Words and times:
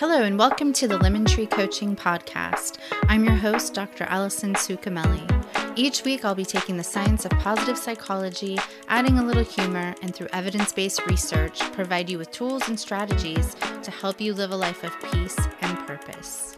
Hello, 0.00 0.22
and 0.22 0.38
welcome 0.38 0.72
to 0.72 0.88
the 0.88 0.96
Lemon 0.96 1.26
Tree 1.26 1.44
Coaching 1.44 1.94
Podcast. 1.94 2.78
I'm 3.10 3.22
your 3.22 3.34
host, 3.34 3.74
Dr. 3.74 4.04
Allison 4.04 4.54
Sucamele. 4.54 5.28
Each 5.76 6.04
week, 6.04 6.24
I'll 6.24 6.34
be 6.34 6.46
taking 6.46 6.78
the 6.78 6.82
science 6.82 7.26
of 7.26 7.32
positive 7.32 7.76
psychology, 7.76 8.58
adding 8.88 9.18
a 9.18 9.22
little 9.22 9.44
humor, 9.44 9.94
and 10.00 10.14
through 10.14 10.28
evidence 10.32 10.72
based 10.72 11.04
research, 11.04 11.60
provide 11.72 12.08
you 12.08 12.16
with 12.16 12.30
tools 12.30 12.66
and 12.66 12.80
strategies 12.80 13.54
to 13.82 13.90
help 13.90 14.22
you 14.22 14.32
live 14.32 14.52
a 14.52 14.56
life 14.56 14.82
of 14.84 15.12
peace 15.12 15.36
and 15.60 15.78
purpose. 15.86 16.56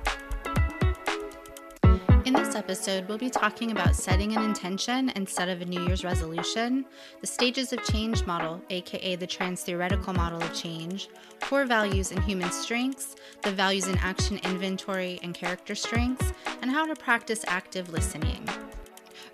Episode, 2.54 3.08
we'll 3.08 3.18
be 3.18 3.30
talking 3.30 3.70
about 3.70 3.96
setting 3.96 4.36
an 4.36 4.44
intention 4.44 5.10
instead 5.16 5.48
of 5.48 5.62
a 5.62 5.64
New 5.64 5.82
Year's 5.86 6.04
resolution, 6.04 6.84
the 7.20 7.26
stages 7.26 7.72
of 7.72 7.82
change 7.84 8.26
model, 8.26 8.60
aka 8.68 9.16
the 9.16 9.26
trans 9.26 9.62
theoretical 9.62 10.12
model 10.12 10.42
of 10.42 10.52
change, 10.52 11.08
core 11.40 11.64
values 11.64 12.10
and 12.10 12.22
human 12.22 12.50
strengths, 12.50 13.16
the 13.42 13.52
values 13.52 13.88
in 13.88 13.96
action 13.98 14.38
inventory 14.44 15.18
and 15.22 15.34
character 15.34 15.74
strengths, 15.74 16.32
and 16.60 16.70
how 16.70 16.84
to 16.84 16.94
practice 16.94 17.44
active 17.48 17.90
listening. 17.90 18.46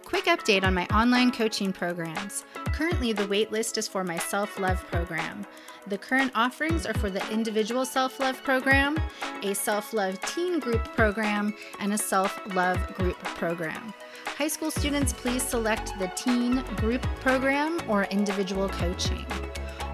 Quick 0.05 0.27
update 0.27 0.65
on 0.65 0.75
my 0.75 0.87
online 0.87 1.31
coaching 1.31 1.73
programs. 1.73 2.45
Currently, 2.67 3.13
the 3.13 3.27
waitlist 3.27 3.79
is 3.79 3.89
for 3.89 4.05
my 4.05 4.19
self 4.19 4.59
love 4.59 4.85
program. 4.87 5.45
The 5.89 5.99
current 5.99 6.33
offerings 6.35 6.85
are 6.85 6.95
for 6.95 7.09
the 7.09 7.27
individual 7.33 7.87
self 7.87 8.21
love 8.21 8.43
program, 8.43 8.99
a 9.43 9.55
self 9.55 9.95
love 9.95 10.21
teen 10.21 10.59
group 10.59 10.85
program, 10.95 11.55
and 11.81 11.95
a 11.95 11.99
self 11.99 12.39
love 12.55 12.95
group 12.95 13.17
program. 13.19 13.95
High 14.27 14.49
school 14.49 14.71
students, 14.71 15.13
please 15.13 15.43
select 15.43 15.99
the 15.99 16.09
teen 16.09 16.63
group 16.77 17.03
program 17.21 17.81
or 17.89 18.05
individual 18.05 18.69
coaching. 18.69 19.25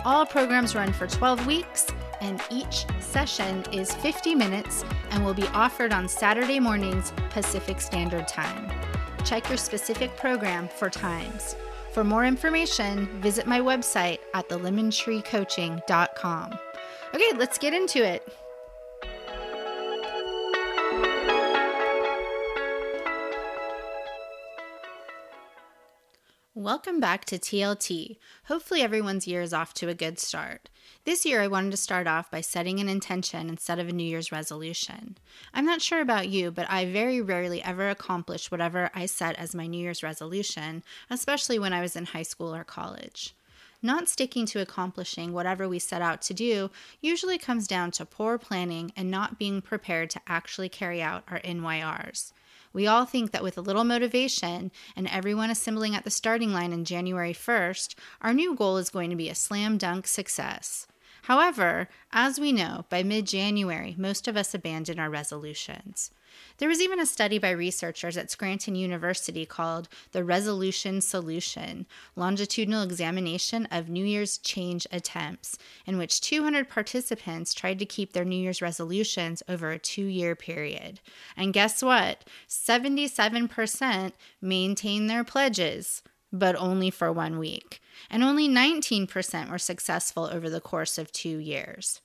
All 0.04 0.26
programs 0.26 0.74
run 0.74 0.92
for 0.92 1.06
12 1.06 1.46
weeks, 1.46 1.86
and 2.20 2.42
each 2.50 2.86
session 3.00 3.64
is 3.72 3.94
50 3.94 4.34
minutes 4.34 4.84
and 5.10 5.24
will 5.24 5.34
be 5.34 5.46
offered 5.48 5.92
on 5.92 6.08
Saturday 6.08 6.58
mornings 6.58 7.12
Pacific 7.30 7.80
Standard 7.80 8.26
Time 8.26 8.70
check 9.24 9.48
your 9.48 9.56
specific 9.56 10.14
program 10.16 10.68
for 10.68 10.90
times. 10.90 11.56
For 11.94 12.02
more 12.02 12.24
information, 12.24 13.06
visit 13.20 13.46
my 13.46 13.60
website 13.60 14.18
at 14.34 14.48
thelemontreecoaching.com. 14.48 16.58
Okay, 17.14 17.32
let's 17.36 17.56
get 17.56 17.72
into 17.72 18.04
it. 18.04 18.26
Welcome 26.64 26.98
back 26.98 27.26
to 27.26 27.38
TLT. 27.38 28.16
Hopefully, 28.46 28.80
everyone's 28.80 29.26
year 29.26 29.42
is 29.42 29.52
off 29.52 29.74
to 29.74 29.90
a 29.90 29.94
good 29.94 30.18
start. 30.18 30.70
This 31.04 31.26
year, 31.26 31.42
I 31.42 31.46
wanted 31.46 31.72
to 31.72 31.76
start 31.76 32.06
off 32.06 32.30
by 32.30 32.40
setting 32.40 32.80
an 32.80 32.88
intention 32.88 33.50
instead 33.50 33.78
of 33.78 33.90
a 33.90 33.92
New 33.92 34.02
Year's 34.02 34.32
resolution. 34.32 35.18
I'm 35.52 35.66
not 35.66 35.82
sure 35.82 36.00
about 36.00 36.30
you, 36.30 36.50
but 36.50 36.66
I 36.70 36.86
very 36.86 37.20
rarely 37.20 37.62
ever 37.62 37.90
accomplish 37.90 38.50
whatever 38.50 38.90
I 38.94 39.04
set 39.04 39.36
as 39.36 39.54
my 39.54 39.66
New 39.66 39.76
Year's 39.76 40.02
resolution, 40.02 40.82
especially 41.10 41.58
when 41.58 41.74
I 41.74 41.82
was 41.82 41.96
in 41.96 42.06
high 42.06 42.22
school 42.22 42.54
or 42.54 42.64
college. 42.64 43.34
Not 43.82 44.08
sticking 44.08 44.46
to 44.46 44.62
accomplishing 44.62 45.34
whatever 45.34 45.68
we 45.68 45.78
set 45.78 46.00
out 46.00 46.22
to 46.22 46.32
do 46.32 46.70
usually 47.02 47.36
comes 47.36 47.66
down 47.66 47.90
to 47.90 48.06
poor 48.06 48.38
planning 48.38 48.90
and 48.96 49.10
not 49.10 49.38
being 49.38 49.60
prepared 49.60 50.08
to 50.08 50.20
actually 50.26 50.70
carry 50.70 51.02
out 51.02 51.24
our 51.28 51.40
NYRs. 51.40 52.32
We 52.74 52.88
all 52.88 53.06
think 53.06 53.30
that 53.30 53.44
with 53.44 53.56
a 53.56 53.62
little 53.62 53.84
motivation 53.84 54.72
and 54.96 55.06
everyone 55.06 55.48
assembling 55.48 55.94
at 55.94 56.02
the 56.02 56.10
starting 56.10 56.52
line 56.52 56.72
in 56.72 56.84
January 56.84 57.32
1st, 57.32 57.94
our 58.20 58.34
new 58.34 58.56
goal 58.56 58.76
is 58.78 58.90
going 58.90 59.10
to 59.10 59.16
be 59.16 59.30
a 59.30 59.34
slam 59.34 59.78
dunk 59.78 60.08
success. 60.08 60.88
However, 61.22 61.88
as 62.12 62.38
we 62.38 62.52
know, 62.52 62.84
by 62.90 63.02
mid 63.04 63.26
January, 63.26 63.94
most 63.96 64.28
of 64.28 64.36
us 64.36 64.54
abandon 64.54 64.98
our 64.98 65.08
resolutions. 65.08 66.10
There 66.58 66.68
was 66.68 66.80
even 66.80 67.00
a 67.00 67.06
study 67.06 67.38
by 67.38 67.50
researchers 67.50 68.16
at 68.16 68.30
Scranton 68.30 68.74
University 68.74 69.44
called 69.44 69.88
the 70.12 70.24
Resolution 70.24 71.00
Solution 71.00 71.86
Longitudinal 72.16 72.82
Examination 72.82 73.66
of 73.70 73.88
New 73.88 74.04
Year's 74.04 74.38
Change 74.38 74.86
Attempts, 74.92 75.58
in 75.86 75.98
which 75.98 76.20
200 76.20 76.68
participants 76.68 77.54
tried 77.54 77.78
to 77.78 77.86
keep 77.86 78.12
their 78.12 78.24
New 78.24 78.36
Year's 78.36 78.62
resolutions 78.62 79.42
over 79.48 79.70
a 79.70 79.78
two 79.78 80.04
year 80.04 80.34
period. 80.34 81.00
And 81.36 81.52
guess 81.52 81.82
what? 81.82 82.24
77% 82.48 84.12
maintained 84.40 85.10
their 85.10 85.24
pledges 85.24 86.02
but 86.34 86.56
only 86.56 86.90
for 86.90 87.12
one 87.12 87.38
week. 87.38 87.80
And 88.10 88.24
only 88.24 88.48
19% 88.48 89.50
were 89.50 89.58
successful 89.58 90.24
over 90.24 90.50
the 90.50 90.60
course 90.60 90.98
of 90.98 91.12
two 91.12 91.38
years. 91.38 92.00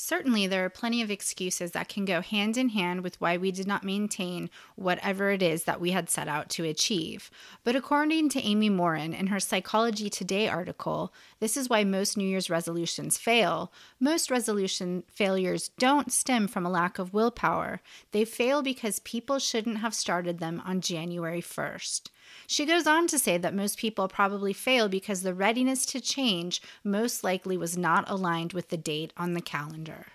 Certainly, 0.00 0.46
there 0.46 0.64
are 0.64 0.70
plenty 0.70 1.02
of 1.02 1.10
excuses 1.10 1.72
that 1.72 1.88
can 1.88 2.04
go 2.04 2.20
hand 2.20 2.56
in 2.56 2.68
hand 2.68 3.00
with 3.00 3.20
why 3.20 3.36
we 3.36 3.50
did 3.50 3.66
not 3.66 3.82
maintain 3.82 4.48
whatever 4.76 5.32
it 5.32 5.42
is 5.42 5.64
that 5.64 5.80
we 5.80 5.90
had 5.90 6.08
set 6.08 6.28
out 6.28 6.48
to 6.50 6.62
achieve. 6.62 7.32
But 7.64 7.74
according 7.74 8.28
to 8.28 8.40
Amy 8.40 8.70
Morin 8.70 9.12
in 9.12 9.26
her 9.26 9.40
Psychology 9.40 10.08
Today 10.08 10.46
article, 10.46 11.12
this 11.40 11.56
is 11.56 11.68
why 11.68 11.82
most 11.82 12.16
New 12.16 12.28
Year's 12.28 12.48
resolutions 12.48 13.18
fail. 13.18 13.72
Most 13.98 14.30
resolution 14.30 15.02
failures 15.08 15.72
don't 15.80 16.12
stem 16.12 16.46
from 16.46 16.64
a 16.64 16.70
lack 16.70 17.00
of 17.00 17.12
willpower, 17.12 17.80
they 18.12 18.24
fail 18.24 18.62
because 18.62 19.00
people 19.00 19.40
shouldn't 19.40 19.78
have 19.78 19.94
started 19.94 20.38
them 20.38 20.62
on 20.64 20.80
January 20.80 21.42
1st. 21.42 22.02
She 22.46 22.66
goes 22.66 22.86
on 22.86 23.06
to 23.08 23.18
say 23.18 23.38
that 23.38 23.54
most 23.54 23.78
people 23.78 24.08
probably 24.08 24.52
fail 24.52 24.88
because 24.88 25.22
the 25.22 25.34
readiness 25.34 25.86
to 25.86 26.00
change 26.00 26.60
most 26.84 27.24
likely 27.24 27.56
was 27.56 27.76
not 27.76 28.08
aligned 28.08 28.52
with 28.52 28.68
the 28.68 28.76
date 28.76 29.12
on 29.16 29.34
the 29.34 29.40
calendar. 29.40 30.06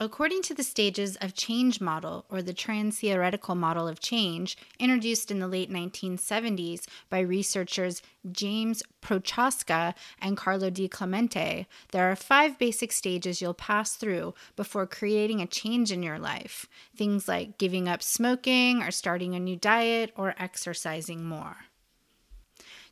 According 0.00 0.42
to 0.42 0.54
the 0.54 0.62
stages 0.62 1.16
of 1.16 1.34
change 1.34 1.80
model, 1.80 2.24
or 2.28 2.40
the 2.40 2.52
trans 2.52 3.00
theoretical 3.00 3.56
model 3.56 3.88
of 3.88 3.98
change, 3.98 4.56
introduced 4.78 5.28
in 5.28 5.40
the 5.40 5.48
late 5.48 5.72
1970s 5.72 6.86
by 7.10 7.18
researchers 7.18 8.00
James 8.30 8.80
Prochaska 9.00 9.96
and 10.22 10.36
Carlo 10.36 10.70
DiClemente, 10.70 11.66
there 11.90 12.08
are 12.08 12.14
five 12.14 12.60
basic 12.60 12.92
stages 12.92 13.40
you'll 13.40 13.54
pass 13.54 13.96
through 13.96 14.34
before 14.54 14.86
creating 14.86 15.40
a 15.40 15.48
change 15.48 15.90
in 15.90 16.04
your 16.04 16.20
life. 16.20 16.66
Things 16.96 17.26
like 17.26 17.58
giving 17.58 17.88
up 17.88 18.00
smoking, 18.00 18.80
or 18.80 18.92
starting 18.92 19.34
a 19.34 19.40
new 19.40 19.56
diet, 19.56 20.12
or 20.14 20.36
exercising 20.38 21.24
more. 21.24 21.56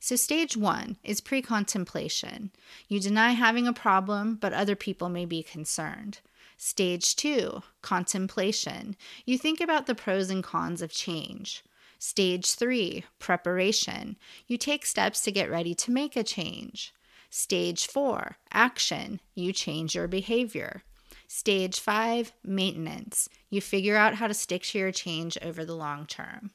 So, 0.01 0.17
stage 0.17 0.57
one 0.57 0.97
is 1.05 1.21
pre 1.21 1.41
contemplation. 1.41 2.51
You 2.89 2.99
deny 2.99 3.31
having 3.31 3.69
a 3.69 3.73
problem, 3.73 4.35
but 4.35 4.53
other 4.53 4.75
people 4.75 5.09
may 5.09 5.25
be 5.25 5.45
concerned. 5.45 6.19
Stage 6.57 7.17
two, 7.17 7.63
contemplation. 7.83 8.97
You 9.25 9.37
think 9.37 9.61
about 9.61 9.87
the 9.87 9.95
pros 9.95 10.31
and 10.31 10.43
cons 10.43 10.81
of 10.81 10.91
change. 10.91 11.63
Stage 11.99 12.55
three, 12.55 13.05
preparation. 13.19 14.17
You 14.47 14.59
take 14.59 14.87
steps 14.87 15.23
to 15.23 15.33
get 15.33 15.51
ready 15.51 15.75
to 15.75 15.91
make 15.91 16.17
a 16.17 16.23
change. 16.23 16.95
Stage 17.31 17.87
four, 17.87 18.39
action. 18.53 19.21
You 19.35 19.53
change 19.53 19.95
your 19.95 20.09
behavior. 20.09 20.83
Stage 21.29 21.81
five, 21.81 22.33
maintenance. 22.45 23.29
You 23.51 23.61
figure 23.61 23.97
out 23.97 24.15
how 24.15 24.27
to 24.27 24.35
stick 24.35 24.63
to 24.63 24.79
your 24.79 24.93
change 24.93 25.37
over 25.43 25.65
the 25.65 25.75
long 25.75 26.07
term. 26.07 26.51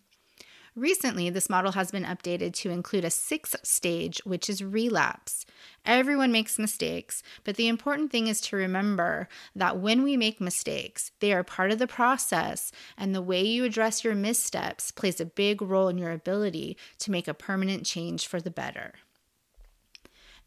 Recently, 0.75 1.29
this 1.29 1.49
model 1.49 1.73
has 1.73 1.91
been 1.91 2.05
updated 2.05 2.53
to 2.53 2.69
include 2.69 3.03
a 3.03 3.09
sixth 3.09 3.57
stage, 3.61 4.21
which 4.23 4.49
is 4.49 4.63
relapse. 4.63 5.45
Everyone 5.85 6.31
makes 6.31 6.57
mistakes, 6.57 7.21
but 7.43 7.57
the 7.57 7.67
important 7.67 8.09
thing 8.09 8.27
is 8.27 8.39
to 8.41 8.55
remember 8.55 9.27
that 9.53 9.79
when 9.79 10.01
we 10.01 10.15
make 10.15 10.39
mistakes, 10.39 11.11
they 11.19 11.33
are 11.33 11.43
part 11.43 11.71
of 11.71 11.79
the 11.79 11.87
process, 11.87 12.71
and 12.97 13.13
the 13.13 13.21
way 13.21 13.43
you 13.43 13.65
address 13.65 14.05
your 14.05 14.15
missteps 14.15 14.91
plays 14.91 15.19
a 15.19 15.25
big 15.25 15.61
role 15.61 15.89
in 15.89 15.97
your 15.97 16.11
ability 16.11 16.77
to 16.99 17.11
make 17.11 17.27
a 17.27 17.33
permanent 17.33 17.85
change 17.85 18.25
for 18.25 18.39
the 18.39 18.49
better. 18.49 18.93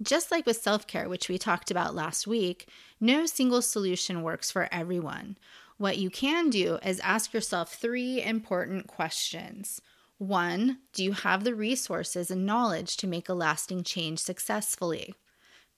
Just 0.00 0.30
like 0.30 0.46
with 0.46 0.56
self 0.56 0.86
care, 0.86 1.06
which 1.06 1.28
we 1.28 1.36
talked 1.36 1.70
about 1.70 1.94
last 1.94 2.26
week, 2.26 2.66
no 2.98 3.26
single 3.26 3.60
solution 3.60 4.22
works 4.22 4.50
for 4.50 4.68
everyone. 4.72 5.36
What 5.76 5.98
you 5.98 6.08
can 6.08 6.48
do 6.48 6.78
is 6.82 6.98
ask 7.00 7.34
yourself 7.34 7.74
three 7.74 8.22
important 8.22 8.86
questions. 8.86 9.82
One, 10.18 10.78
do 10.92 11.02
you 11.02 11.12
have 11.12 11.44
the 11.44 11.54
resources 11.54 12.30
and 12.30 12.46
knowledge 12.46 12.96
to 12.98 13.06
make 13.06 13.28
a 13.28 13.34
lasting 13.34 13.82
change 13.82 14.20
successfully? 14.20 15.14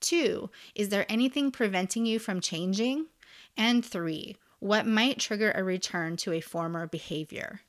Two, 0.01 0.51
is 0.75 0.91
there 0.91 1.07
anything 1.09 1.51
preventing 1.51 2.05
you 2.05 2.19
from 2.19 2.41
changing? 2.41 3.07
And 3.57 3.85
three, 3.85 4.37
what 4.59 4.87
might 4.87 5.19
trigger 5.19 5.53
a 5.53 5.65
return 5.65 6.17
to 6.19 6.33
a 6.33 6.41
former 6.41 6.87
behavior? 6.87 7.61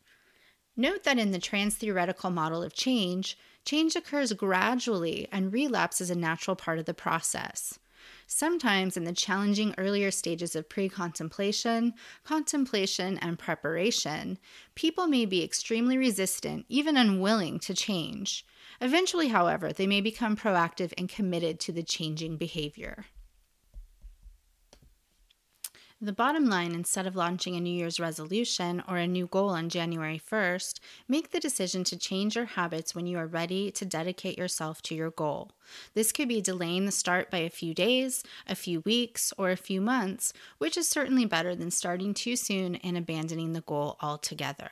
Note 0.76 1.04
that 1.04 1.18
in 1.18 1.32
the 1.32 1.40
trans 1.40 1.76
theoretical 1.76 2.30
model 2.30 2.62
of 2.62 2.74
change, 2.74 3.38
change 3.66 3.96
occurs 3.96 4.34
gradually 4.34 5.28
and 5.32 5.54
relapse 5.54 6.02
is 6.02 6.10
a 6.10 6.16
natural 6.16 6.56
part 6.56 6.80
of 6.80 6.86
the 6.86 6.94
process. 6.94 7.80
Sometimes 8.30 8.98
in 8.98 9.06
the 9.06 9.14
challenging 9.14 9.74
earlier 9.78 10.12
stages 10.12 10.54
of 10.54 10.68
pre 10.68 10.90
contemplation, 10.90 11.94
contemplation, 12.26 13.18
and 13.20 13.40
preparation, 13.40 14.38
people 14.76 15.08
may 15.08 15.26
be 15.26 15.42
extremely 15.42 15.98
resistant, 15.98 16.66
even 16.68 16.98
unwilling 16.98 17.58
to 17.60 17.74
change. 17.74 18.46
Eventually, 18.82 19.30
however, 19.30 19.72
they 19.72 19.88
may 19.88 20.02
become 20.02 20.36
proactive 20.36 20.94
and 20.98 21.08
committed 21.08 21.58
to 21.62 21.72
the 21.72 21.84
changing 21.84 22.36
behavior. 22.36 23.06
The 26.00 26.14
bottom 26.14 26.46
line 26.46 26.76
instead 26.76 27.08
of 27.08 27.16
launching 27.16 27.56
a 27.56 27.60
New 27.60 27.74
Year's 27.74 28.00
resolution 28.00 28.84
or 28.88 28.98
a 28.98 29.08
new 29.08 29.26
goal 29.26 29.50
on 29.50 29.68
January 29.68 30.22
1st, 30.24 30.80
make 31.08 31.32
the 31.32 31.40
decision 31.40 31.84
to 31.86 31.98
change 31.98 32.36
your 32.36 32.46
habits 32.46 32.94
when 32.94 33.08
you 33.08 33.18
are 33.18 33.26
ready 33.26 33.72
to 33.72 33.84
dedicate 33.84 34.38
yourself 34.38 34.84
to 34.84 34.94
your 34.94 35.10
goal. 35.10 35.54
This 35.96 36.12
could 36.12 36.28
be 36.28 36.40
delaying 36.40 36.86
the 36.86 36.92
start 36.92 37.32
by 37.32 37.40
a 37.40 37.50
few 37.50 37.74
days, 37.74 38.24
a 38.46 38.54
few 38.54 38.82
weeks, 38.82 39.34
or 39.40 39.50
a 39.50 39.56
few 39.58 39.82
months, 39.82 40.34
which 40.60 40.78
is 40.78 40.88
certainly 40.88 41.26
better 41.26 41.56
than 41.56 41.72
starting 41.72 42.14
too 42.14 42.36
soon 42.36 42.76
and 42.76 42.96
abandoning 42.96 43.54
the 43.54 43.62
goal 43.62 43.98
altogether. 44.00 44.70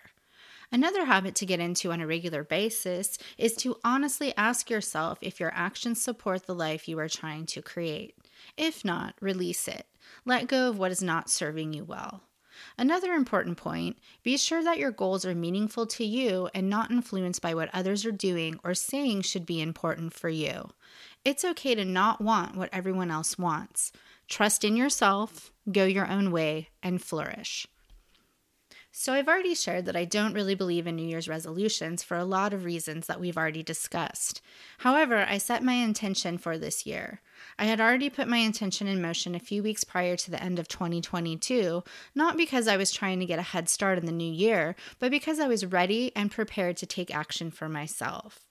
Another 0.71 1.05
habit 1.05 1.33
to 1.35 1.47
get 1.47 1.59
into 1.59 1.91
on 1.91 2.01
a 2.01 2.07
regular 2.07 2.43
basis 2.43 3.17
is 3.39 3.55
to 3.55 3.77
honestly 3.83 4.31
ask 4.37 4.69
yourself 4.69 5.17
if 5.21 5.39
your 5.39 5.51
actions 5.55 5.99
support 5.99 6.45
the 6.45 6.53
life 6.53 6.87
you 6.87 6.99
are 6.99 7.09
trying 7.09 7.47
to 7.47 7.63
create. 7.63 8.15
If 8.57 8.85
not, 8.85 9.15
release 9.19 9.67
it. 9.67 9.87
Let 10.25 10.47
go 10.47 10.69
of 10.69 10.77
what 10.77 10.91
is 10.91 11.01
not 11.01 11.29
serving 11.29 11.73
you 11.73 11.83
well. 11.83 12.23
Another 12.77 13.13
important 13.13 13.57
point 13.57 13.97
be 14.23 14.37
sure 14.37 14.63
that 14.63 14.77
your 14.77 14.91
goals 14.91 15.25
are 15.25 15.35
meaningful 15.35 15.85
to 15.87 16.05
you 16.05 16.49
and 16.53 16.69
not 16.69 16.91
influenced 16.91 17.41
by 17.41 17.53
what 17.53 17.69
others 17.73 18.05
are 18.05 18.11
doing 18.11 18.59
or 18.63 18.73
saying 18.73 19.21
should 19.21 19.45
be 19.45 19.61
important 19.61 20.13
for 20.13 20.29
you. 20.29 20.69
It's 21.23 21.43
okay 21.43 21.75
to 21.75 21.85
not 21.85 22.21
want 22.21 22.55
what 22.55 22.69
everyone 22.71 23.11
else 23.11 23.37
wants. 23.37 23.91
Trust 24.27 24.63
in 24.63 24.77
yourself, 24.77 25.51
go 25.71 25.85
your 25.85 26.07
own 26.07 26.31
way, 26.31 26.69
and 26.81 27.01
flourish. 27.01 27.67
So, 28.97 29.11
I've 29.11 29.27
already 29.27 29.55
shared 29.55 29.87
that 29.87 29.97
I 29.97 30.05
don't 30.05 30.33
really 30.33 30.55
believe 30.55 30.87
in 30.87 30.95
New 30.95 31.05
Year's 31.05 31.27
resolutions 31.27 32.01
for 32.01 32.15
a 32.15 32.23
lot 32.23 32.53
of 32.53 32.63
reasons 32.63 33.07
that 33.07 33.19
we've 33.19 33.35
already 33.35 33.61
discussed. 33.61 34.41
However, 34.77 35.25
I 35.27 35.37
set 35.37 35.61
my 35.61 35.73
intention 35.73 36.37
for 36.37 36.57
this 36.57 36.85
year. 36.85 37.19
I 37.59 37.65
had 37.65 37.81
already 37.81 38.09
put 38.09 38.29
my 38.29 38.37
intention 38.37 38.87
in 38.87 39.01
motion 39.01 39.35
a 39.35 39.39
few 39.39 39.61
weeks 39.61 39.83
prior 39.83 40.15
to 40.15 40.31
the 40.31 40.41
end 40.41 40.59
of 40.59 40.69
2022, 40.69 41.83
not 42.15 42.37
because 42.37 42.69
I 42.69 42.77
was 42.77 42.89
trying 42.89 43.19
to 43.19 43.25
get 43.25 43.37
a 43.37 43.41
head 43.41 43.67
start 43.67 43.97
in 43.97 44.05
the 44.05 44.13
new 44.13 44.31
year, 44.31 44.77
but 44.97 45.11
because 45.11 45.41
I 45.41 45.49
was 45.49 45.65
ready 45.65 46.15
and 46.15 46.31
prepared 46.31 46.77
to 46.77 46.85
take 46.85 47.13
action 47.13 47.51
for 47.51 47.67
myself. 47.67 48.44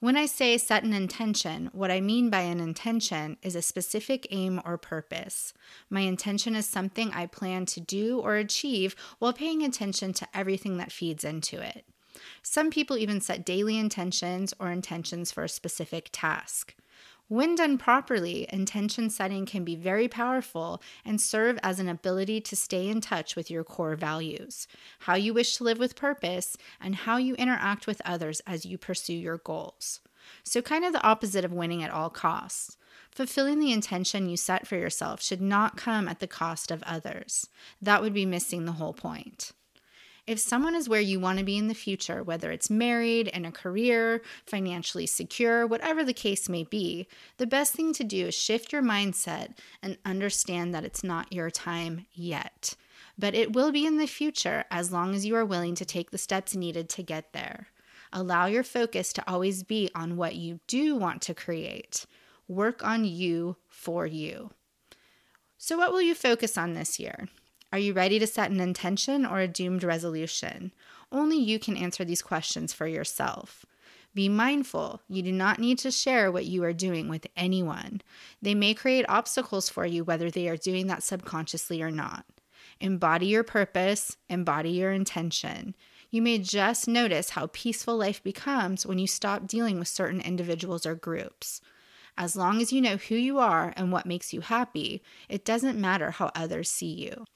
When 0.00 0.16
I 0.16 0.26
say 0.26 0.56
set 0.58 0.84
an 0.84 0.92
intention, 0.92 1.70
what 1.72 1.90
I 1.90 2.00
mean 2.00 2.30
by 2.30 2.42
an 2.42 2.60
intention 2.60 3.36
is 3.42 3.56
a 3.56 3.62
specific 3.62 4.28
aim 4.30 4.60
or 4.64 4.78
purpose. 4.78 5.52
My 5.90 6.02
intention 6.02 6.54
is 6.54 6.66
something 6.66 7.10
I 7.10 7.26
plan 7.26 7.66
to 7.66 7.80
do 7.80 8.20
or 8.20 8.36
achieve 8.36 8.94
while 9.18 9.32
paying 9.32 9.64
attention 9.64 10.12
to 10.12 10.28
everything 10.32 10.76
that 10.76 10.92
feeds 10.92 11.24
into 11.24 11.60
it. 11.60 11.84
Some 12.44 12.70
people 12.70 12.96
even 12.96 13.20
set 13.20 13.44
daily 13.44 13.76
intentions 13.76 14.54
or 14.60 14.70
intentions 14.70 15.32
for 15.32 15.42
a 15.42 15.48
specific 15.48 16.10
task. 16.12 16.76
When 17.28 17.56
done 17.56 17.76
properly, 17.76 18.46
intention 18.50 19.10
setting 19.10 19.44
can 19.44 19.62
be 19.62 19.76
very 19.76 20.08
powerful 20.08 20.80
and 21.04 21.20
serve 21.20 21.58
as 21.62 21.78
an 21.78 21.88
ability 21.88 22.40
to 22.40 22.56
stay 22.56 22.88
in 22.88 23.02
touch 23.02 23.36
with 23.36 23.50
your 23.50 23.64
core 23.64 23.96
values, 23.96 24.66
how 25.00 25.14
you 25.14 25.34
wish 25.34 25.58
to 25.58 25.64
live 25.64 25.78
with 25.78 25.94
purpose, 25.94 26.56
and 26.80 26.94
how 26.94 27.18
you 27.18 27.34
interact 27.34 27.86
with 27.86 28.00
others 28.02 28.40
as 28.46 28.64
you 28.64 28.78
pursue 28.78 29.12
your 29.12 29.36
goals. 29.36 30.00
So, 30.42 30.62
kind 30.62 30.86
of 30.86 30.94
the 30.94 31.06
opposite 31.06 31.44
of 31.44 31.52
winning 31.52 31.82
at 31.82 31.90
all 31.90 32.08
costs. 32.08 32.78
Fulfilling 33.10 33.58
the 33.58 33.72
intention 33.72 34.30
you 34.30 34.38
set 34.38 34.66
for 34.66 34.76
yourself 34.76 35.22
should 35.22 35.42
not 35.42 35.76
come 35.76 36.08
at 36.08 36.20
the 36.20 36.26
cost 36.26 36.70
of 36.70 36.82
others. 36.84 37.48
That 37.80 38.00
would 38.00 38.14
be 38.14 38.26
missing 38.26 38.64
the 38.64 38.72
whole 38.72 38.94
point. 38.94 39.52
If 40.28 40.38
someone 40.38 40.74
is 40.74 40.90
where 40.90 41.00
you 41.00 41.18
want 41.18 41.38
to 41.38 41.44
be 41.44 41.56
in 41.56 41.68
the 41.68 41.74
future, 41.74 42.22
whether 42.22 42.50
it's 42.50 42.68
married, 42.68 43.28
in 43.28 43.46
a 43.46 43.50
career, 43.50 44.20
financially 44.44 45.06
secure, 45.06 45.66
whatever 45.66 46.04
the 46.04 46.12
case 46.12 46.50
may 46.50 46.64
be, 46.64 47.08
the 47.38 47.46
best 47.46 47.72
thing 47.72 47.94
to 47.94 48.04
do 48.04 48.26
is 48.26 48.34
shift 48.34 48.70
your 48.70 48.82
mindset 48.82 49.56
and 49.82 49.96
understand 50.04 50.74
that 50.74 50.84
it's 50.84 51.02
not 51.02 51.32
your 51.32 51.50
time 51.50 52.04
yet. 52.12 52.74
But 53.16 53.34
it 53.34 53.54
will 53.54 53.72
be 53.72 53.86
in 53.86 53.96
the 53.96 54.06
future 54.06 54.66
as 54.70 54.92
long 54.92 55.14
as 55.14 55.24
you 55.24 55.34
are 55.34 55.46
willing 55.46 55.74
to 55.76 55.86
take 55.86 56.10
the 56.10 56.18
steps 56.18 56.54
needed 56.54 56.90
to 56.90 57.02
get 57.02 57.32
there. 57.32 57.68
Allow 58.12 58.46
your 58.46 58.64
focus 58.64 59.14
to 59.14 59.24
always 59.26 59.62
be 59.62 59.88
on 59.94 60.18
what 60.18 60.36
you 60.36 60.60
do 60.66 60.94
want 60.94 61.22
to 61.22 61.32
create. 61.32 62.04
Work 62.46 62.84
on 62.84 63.06
you 63.06 63.56
for 63.66 64.06
you. 64.06 64.50
So, 65.56 65.78
what 65.78 65.90
will 65.90 66.02
you 66.02 66.14
focus 66.14 66.58
on 66.58 66.74
this 66.74 67.00
year? 67.00 67.28
Are 67.70 67.78
you 67.78 67.92
ready 67.92 68.18
to 68.18 68.26
set 68.26 68.50
an 68.50 68.60
intention 68.60 69.26
or 69.26 69.40
a 69.40 69.48
doomed 69.48 69.84
resolution? 69.84 70.72
Only 71.12 71.36
you 71.36 71.58
can 71.58 71.76
answer 71.76 72.02
these 72.02 72.22
questions 72.22 72.72
for 72.72 72.86
yourself. 72.86 73.66
Be 74.14 74.28
mindful, 74.28 75.02
you 75.06 75.22
do 75.22 75.32
not 75.32 75.58
need 75.58 75.78
to 75.80 75.90
share 75.90 76.32
what 76.32 76.46
you 76.46 76.64
are 76.64 76.72
doing 76.72 77.08
with 77.08 77.26
anyone. 77.36 78.00
They 78.40 78.54
may 78.54 78.72
create 78.72 79.04
obstacles 79.06 79.68
for 79.68 79.84
you, 79.84 80.02
whether 80.02 80.30
they 80.30 80.48
are 80.48 80.56
doing 80.56 80.86
that 80.86 81.02
subconsciously 81.02 81.82
or 81.82 81.90
not. 81.90 82.24
Embody 82.80 83.26
your 83.26 83.44
purpose, 83.44 84.16
embody 84.30 84.70
your 84.70 84.92
intention. 84.92 85.76
You 86.10 86.22
may 86.22 86.38
just 86.38 86.88
notice 86.88 87.30
how 87.30 87.50
peaceful 87.52 87.98
life 87.98 88.22
becomes 88.22 88.86
when 88.86 88.98
you 88.98 89.06
stop 89.06 89.46
dealing 89.46 89.78
with 89.78 89.88
certain 89.88 90.22
individuals 90.22 90.86
or 90.86 90.94
groups. 90.94 91.60
As 92.16 92.34
long 92.34 92.62
as 92.62 92.72
you 92.72 92.80
know 92.80 92.96
who 92.96 93.14
you 93.14 93.38
are 93.38 93.74
and 93.76 93.92
what 93.92 94.06
makes 94.06 94.32
you 94.32 94.40
happy, 94.40 95.02
it 95.28 95.44
doesn't 95.44 95.78
matter 95.78 96.12
how 96.12 96.30
others 96.34 96.70
see 96.70 96.86
you. 96.86 97.26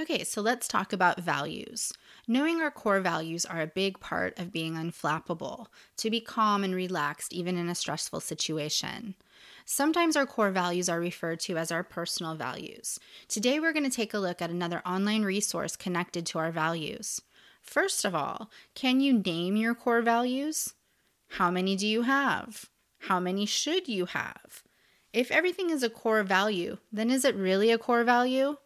Okay, 0.00 0.24
so 0.24 0.40
let's 0.40 0.68
talk 0.68 0.94
about 0.94 1.20
values. 1.20 1.92
Knowing 2.26 2.62
our 2.62 2.70
core 2.70 3.00
values 3.00 3.44
are 3.44 3.60
a 3.60 3.66
big 3.66 4.00
part 4.00 4.38
of 4.38 4.50
being 4.50 4.72
unflappable, 4.74 5.66
to 5.98 6.08
be 6.08 6.18
calm 6.18 6.64
and 6.64 6.74
relaxed 6.74 7.30
even 7.34 7.58
in 7.58 7.68
a 7.68 7.74
stressful 7.74 8.20
situation. 8.20 9.14
Sometimes 9.66 10.16
our 10.16 10.24
core 10.24 10.50
values 10.50 10.88
are 10.88 10.98
referred 10.98 11.40
to 11.40 11.58
as 11.58 11.70
our 11.70 11.84
personal 11.84 12.34
values. 12.34 12.98
Today, 13.28 13.60
we're 13.60 13.74
going 13.74 13.88
to 13.88 13.94
take 13.94 14.14
a 14.14 14.18
look 14.18 14.40
at 14.40 14.48
another 14.48 14.80
online 14.86 15.24
resource 15.24 15.76
connected 15.76 16.24
to 16.26 16.38
our 16.38 16.50
values. 16.50 17.20
First 17.60 18.06
of 18.06 18.14
all, 18.14 18.50
can 18.74 19.00
you 19.00 19.22
name 19.22 19.56
your 19.56 19.74
core 19.74 20.00
values? 20.00 20.72
How 21.32 21.50
many 21.50 21.76
do 21.76 21.86
you 21.86 22.02
have? 22.02 22.70
How 23.00 23.20
many 23.20 23.44
should 23.44 23.88
you 23.88 24.06
have? 24.06 24.62
If 25.12 25.30
everything 25.30 25.68
is 25.68 25.82
a 25.82 25.90
core 25.90 26.22
value, 26.22 26.78
then 26.90 27.10
is 27.10 27.26
it 27.26 27.34
really 27.34 27.70
a 27.70 27.76
core 27.76 28.04
value? 28.04 28.56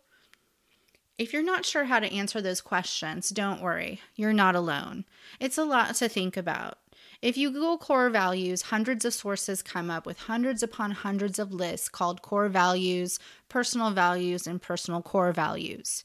If 1.19 1.33
you're 1.33 1.43
not 1.43 1.65
sure 1.65 1.85
how 1.85 2.01
to 2.01 2.13
answer 2.13 2.43
those 2.43 2.61
questions, 2.61 3.31
don't 3.31 3.63
worry, 3.63 4.03
you're 4.17 4.35
not 4.35 4.55
alone. 4.55 5.07
It's 5.41 5.57
a 5.57 5.65
lot 5.65 5.95
to 5.97 6.11
think 6.11 6.37
about. 6.37 6.77
If 7.23 7.39
you 7.39 7.51
Google 7.51 7.79
core 7.79 8.11
values, 8.11 8.63
hundreds 8.63 9.03
of 9.07 9.15
sources 9.15 9.63
come 9.63 9.91
up 9.91 10.05
with 10.05 10.19
hundreds 10.19 10.63
upon 10.63 10.91
hundreds 10.91 11.39
of 11.39 11.55
lists 11.55 11.89
called 11.89 12.21
core 12.21 12.51
values, 12.51 13.19
personal 13.49 13.93
values, 13.93 14.47
and 14.47 14.61
personal 14.61 15.01
core 15.01 15.33
values. 15.33 16.05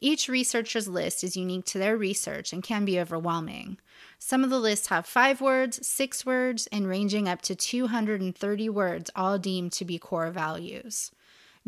Each 0.00 0.28
researcher's 0.28 0.88
list 0.88 1.22
is 1.22 1.36
unique 1.36 1.64
to 1.66 1.78
their 1.78 1.96
research 1.96 2.52
and 2.52 2.60
can 2.60 2.84
be 2.84 2.98
overwhelming. 2.98 3.78
Some 4.18 4.42
of 4.42 4.50
the 4.50 4.58
lists 4.58 4.88
have 4.88 5.06
five 5.06 5.40
words, 5.40 5.86
six 5.86 6.26
words, 6.26 6.66
and 6.72 6.88
ranging 6.88 7.28
up 7.28 7.42
to 7.42 7.54
230 7.54 8.68
words, 8.68 9.10
all 9.14 9.38
deemed 9.38 9.70
to 9.72 9.84
be 9.84 10.00
core 10.00 10.30
values. 10.32 11.12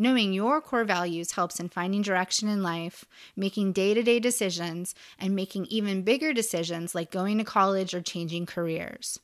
Knowing 0.00 0.33
your 0.33 0.62
core 0.62 0.87
values 0.87 1.33
helps 1.33 1.61
in 1.61 1.69
finding 1.69 2.00
direction 2.00 2.49
in 2.49 2.62
life, 2.62 3.04
making 3.37 3.71
day 3.71 3.92
to 3.92 4.02
day 4.02 4.19
decisions, 4.19 4.95
and 5.19 5.37
making 5.37 5.66
even 5.66 6.00
bigger 6.00 6.33
decisions 6.33 6.95
like 6.95 7.11
going 7.11 7.37
to 7.37 7.45
college 7.45 7.92
or 7.92 8.00
changing 8.00 8.47
careers. 8.47 9.21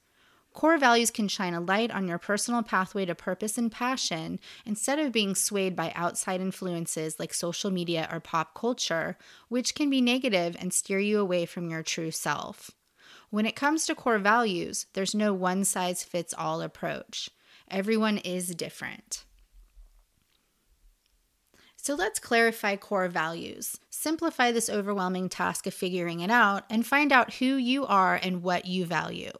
Core 0.52 0.76
values 0.76 1.11
can 1.11 1.28
shine 1.28 1.54
a 1.54 1.62
light 1.62 1.90
on 1.90 2.06
your 2.06 2.18
personal 2.18 2.62
pathway 2.62 3.06
to 3.06 3.14
purpose 3.14 3.56
and 3.56 3.73
passion 3.73 4.38
instead 4.66 4.99
of 4.99 5.12
being 5.12 5.35
swayed 5.35 5.75
by 5.75 5.95
outside 5.95 6.42
influences 6.42 7.18
like 7.18 7.33
social 7.33 7.71
media 7.71 8.06
or 8.12 8.21
pop 8.21 8.52
culture, 8.54 9.16
which 9.49 9.75
can 9.75 9.88
be 9.88 10.02
negative 10.02 10.54
and 10.61 10.75
steer 10.75 10.99
you 10.99 11.18
away 11.18 11.47
from 11.47 11.71
your 11.71 11.83
true 11.83 12.11
self. 12.11 12.71
When 13.30 13.47
it 13.47 13.56
comes 13.56 13.87
to 13.87 13.95
core 13.95 14.18
values, 14.18 14.85
there's 14.92 15.14
no 15.14 15.33
one 15.33 15.64
size 15.64 16.04
fits 16.04 16.35
all 16.37 16.61
approach. 16.61 17.30
Everyone 17.71 18.18
is 18.18 18.54
different. 18.54 19.25
So 21.86 21.94
let's 21.94 22.18
clarify 22.18 22.74
core 22.74 23.06
values, 23.06 23.78
simplify 23.90 24.50
this 24.50 24.68
overwhelming 24.68 25.28
task 25.28 25.68
of 25.68 25.74
figuring 25.74 26.18
it 26.18 26.32
out, 26.32 26.64
and 26.68 26.84
find 26.84 27.12
out 27.12 27.34
who 27.34 27.54
you 27.54 27.86
are 27.86 28.18
and 28.20 28.42
what 28.42 28.66
you 28.66 28.84
value. 28.84 29.30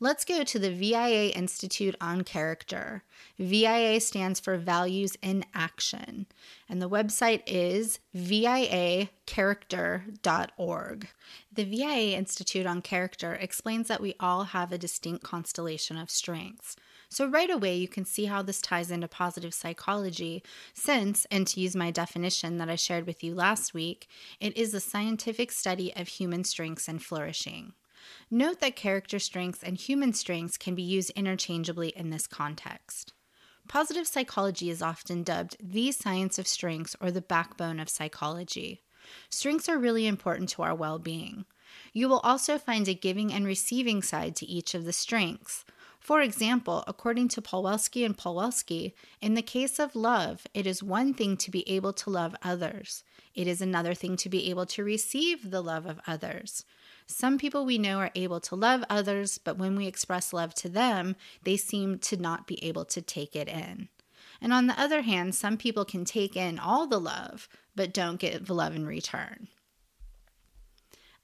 Let's 0.00 0.24
go 0.24 0.42
to 0.42 0.58
the 0.58 0.72
VIA 0.72 1.32
Institute 1.32 1.94
on 2.00 2.24
Character. 2.24 3.04
VIA 3.38 4.00
stands 4.00 4.40
for 4.40 4.56
Values 4.56 5.18
in 5.20 5.44
Action, 5.52 6.24
and 6.66 6.80
the 6.80 6.88
website 6.88 7.42
is 7.46 7.98
viacharacter.org. 8.16 11.08
The 11.52 11.64
VIA 11.64 12.16
Institute 12.16 12.64
on 12.64 12.80
Character 12.80 13.34
explains 13.34 13.88
that 13.88 14.00
we 14.00 14.14
all 14.18 14.44
have 14.44 14.72
a 14.72 14.78
distinct 14.78 15.24
constellation 15.24 15.98
of 15.98 16.10
strengths. 16.10 16.74
So, 17.12 17.26
right 17.26 17.50
away, 17.50 17.76
you 17.76 17.88
can 17.88 18.06
see 18.06 18.24
how 18.24 18.40
this 18.40 18.62
ties 18.62 18.90
into 18.90 19.06
positive 19.06 19.52
psychology, 19.52 20.42
since, 20.72 21.26
and 21.30 21.46
to 21.46 21.60
use 21.60 21.76
my 21.76 21.90
definition 21.90 22.56
that 22.56 22.70
I 22.70 22.76
shared 22.76 23.06
with 23.06 23.22
you 23.22 23.34
last 23.34 23.74
week, 23.74 24.08
it 24.40 24.56
is 24.56 24.72
a 24.72 24.80
scientific 24.80 25.52
study 25.52 25.94
of 25.94 26.08
human 26.08 26.42
strengths 26.42 26.88
and 26.88 27.02
flourishing. 27.02 27.74
Note 28.30 28.60
that 28.60 28.76
character 28.76 29.18
strengths 29.18 29.62
and 29.62 29.76
human 29.76 30.14
strengths 30.14 30.56
can 30.56 30.74
be 30.74 30.80
used 30.80 31.10
interchangeably 31.10 31.90
in 31.90 32.08
this 32.08 32.26
context. 32.26 33.12
Positive 33.68 34.06
psychology 34.06 34.70
is 34.70 34.80
often 34.80 35.22
dubbed 35.22 35.58
the 35.60 35.92
science 35.92 36.38
of 36.38 36.48
strengths 36.48 36.96
or 36.98 37.10
the 37.10 37.20
backbone 37.20 37.78
of 37.78 37.90
psychology. 37.90 38.80
Strengths 39.28 39.68
are 39.68 39.76
really 39.76 40.06
important 40.06 40.48
to 40.48 40.62
our 40.62 40.74
well 40.74 40.98
being. 40.98 41.44
You 41.92 42.08
will 42.08 42.20
also 42.20 42.56
find 42.56 42.88
a 42.88 42.94
giving 42.94 43.34
and 43.34 43.44
receiving 43.44 44.00
side 44.00 44.34
to 44.36 44.46
each 44.46 44.74
of 44.74 44.86
the 44.86 44.94
strengths. 44.94 45.66
For 46.02 46.20
example, 46.20 46.82
according 46.88 47.28
to 47.28 47.40
Pawelski 47.40 48.04
and 48.04 48.18
Pawelski, 48.18 48.92
in 49.20 49.34
the 49.34 49.40
case 49.40 49.78
of 49.78 49.94
love, 49.94 50.48
it 50.52 50.66
is 50.66 50.82
one 50.82 51.14
thing 51.14 51.36
to 51.36 51.48
be 51.48 51.66
able 51.70 51.92
to 51.92 52.10
love 52.10 52.34
others. 52.42 53.04
It 53.36 53.46
is 53.46 53.62
another 53.62 53.94
thing 53.94 54.16
to 54.16 54.28
be 54.28 54.50
able 54.50 54.66
to 54.66 54.82
receive 54.82 55.52
the 55.52 55.62
love 55.62 55.86
of 55.86 56.00
others. 56.04 56.64
Some 57.06 57.38
people 57.38 57.64
we 57.64 57.78
know 57.78 57.98
are 57.98 58.10
able 58.16 58.40
to 58.40 58.56
love 58.56 58.82
others, 58.90 59.38
but 59.38 59.58
when 59.58 59.76
we 59.76 59.86
express 59.86 60.32
love 60.32 60.54
to 60.54 60.68
them, 60.68 61.14
they 61.44 61.56
seem 61.56 62.00
to 62.00 62.16
not 62.16 62.48
be 62.48 62.62
able 62.64 62.84
to 62.86 63.00
take 63.00 63.36
it 63.36 63.46
in. 63.46 63.88
And 64.40 64.52
on 64.52 64.66
the 64.66 64.80
other 64.80 65.02
hand, 65.02 65.36
some 65.36 65.56
people 65.56 65.84
can 65.84 66.04
take 66.04 66.36
in 66.36 66.58
all 66.58 66.88
the 66.88 66.98
love, 66.98 67.48
but 67.76 67.94
don't 67.94 68.18
get 68.18 68.46
the 68.46 68.54
love 68.54 68.74
in 68.74 68.86
return. 68.86 69.46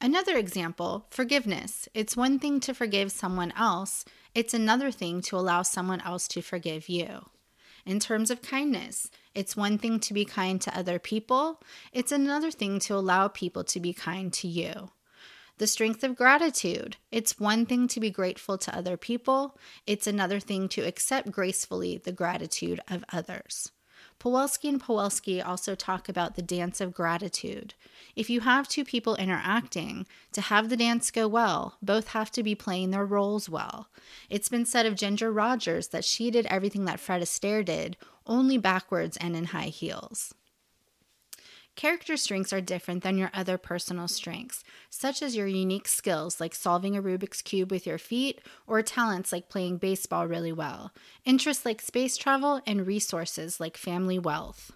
Another 0.01 0.37
example 0.37 1.09
forgiveness. 1.11 1.89
It's 1.95 2.17
one 2.17 2.39
thing 2.39 2.61
to 2.61 2.73
forgive 2.75 3.11
someone 3.11 3.53
else, 3.57 4.05
it's 4.35 4.55
another 4.55 4.91
thing 4.91 5.21
to 5.23 5.37
allow 5.37 5.63
someone 5.63 6.01
else 6.03 6.29
to 6.29 6.43
forgive 6.43 6.89
you. 6.89 7.27
In 7.87 8.01
terms 8.01 8.31
of 8.31 8.43
kindness, 8.43 9.11
it's 9.35 9.57
one 9.57 9.79
thing 9.79 9.99
to 10.01 10.13
be 10.13 10.25
kind 10.25 10.61
to 10.61 10.79
other 10.79 10.99
people, 10.99 11.63
it's 11.93 12.13
another 12.13 12.51
thing 12.51 12.79
to 12.81 12.95
allow 12.95 13.29
people 13.29 13.65
to 13.65 13.81
be 13.81 13.93
kind 13.93 14.33
to 14.35 14.49
you. 14.49 14.91
The 15.57 15.67
strength 15.67 16.05
of 16.05 16.15
gratitude. 16.15 16.99
It's 17.11 17.41
one 17.41 17.67
thing 17.67 17.89
to 17.89 17.99
be 17.99 18.11
grateful 18.11 18.59
to 18.59 18.77
other 18.77 18.97
people, 18.97 19.57
it's 19.87 20.07
another 20.07 20.39
thing 20.39 20.69
to 20.71 20.83
accept 20.83 21.31
gracefully 21.31 21.99
the 21.99 22.13
gratitude 22.13 22.81
of 22.89 23.05
others. 23.13 23.73
Pawelski 24.21 24.69
and 24.69 24.83
Pawelski 24.83 25.47
also 25.47 25.75
talk 25.75 26.09
about 26.09 26.35
the 26.35 26.43
dance 26.43 26.81
of 26.81 26.93
gratitude. 26.93 27.75
If 28.17 28.29
you 28.29 28.41
have 28.41 28.67
two 28.67 28.85
people 28.85 29.15
interacting, 29.15 30.07
to 30.33 30.41
have 30.41 30.69
the 30.69 30.77
dance 30.77 31.11
go 31.11 31.29
well, 31.29 31.77
both 31.81 32.09
have 32.09 32.33
to 32.33 32.43
be 32.43 32.57
playing 32.57 32.91
their 32.91 33.07
roles 33.07 33.49
well. 33.49 33.89
It's 34.29 34.49
been 34.49 34.67
said 34.67 34.87
of 34.87 34.97
Ginger 34.97 35.31
Rogers 35.31 35.89
that 35.89 36.05
she 36.05 36.31
did 36.31 36.47
everything 36.47 36.85
that 36.87 36.99
Fred 36.99 37.23
Astaire 37.23 37.65
did, 37.65 37.97
only 38.27 38.59
backwards 38.59 39.17
and 39.17 39.37
in 39.37 39.47
high 39.47 39.67
heels. 39.67 40.35
Character 41.79 42.17
strengths 42.17 42.53
are 42.53 42.61
different 42.61 43.05
than 43.05 43.19
your 43.19 43.31
other 43.33 43.57
personal 43.57 44.09
strengths, 44.09 44.65
such 44.91 45.23
as 45.23 45.37
your 45.37 45.47
unique 45.47 45.87
skills 45.87 46.41
like 46.41 46.53
solving 46.53 46.97
a 46.97 47.03
Rubik's 47.03 47.41
Cube 47.41 47.71
with 47.71 47.87
your 47.87 47.99
feet, 47.99 48.41
or 48.67 48.83
talents 48.83 49.31
like 49.31 49.49
playing 49.49 49.79
baseball 49.79 50.27
really 50.27 50.51
well, 50.51 50.91
interests 51.25 51.65
like 51.65 51.81
space 51.81 52.17
travel, 52.17 52.61
and 52.67 52.85
resources 52.85 53.61
like 53.61 53.77
family 53.77 54.19
wealth. 54.19 54.73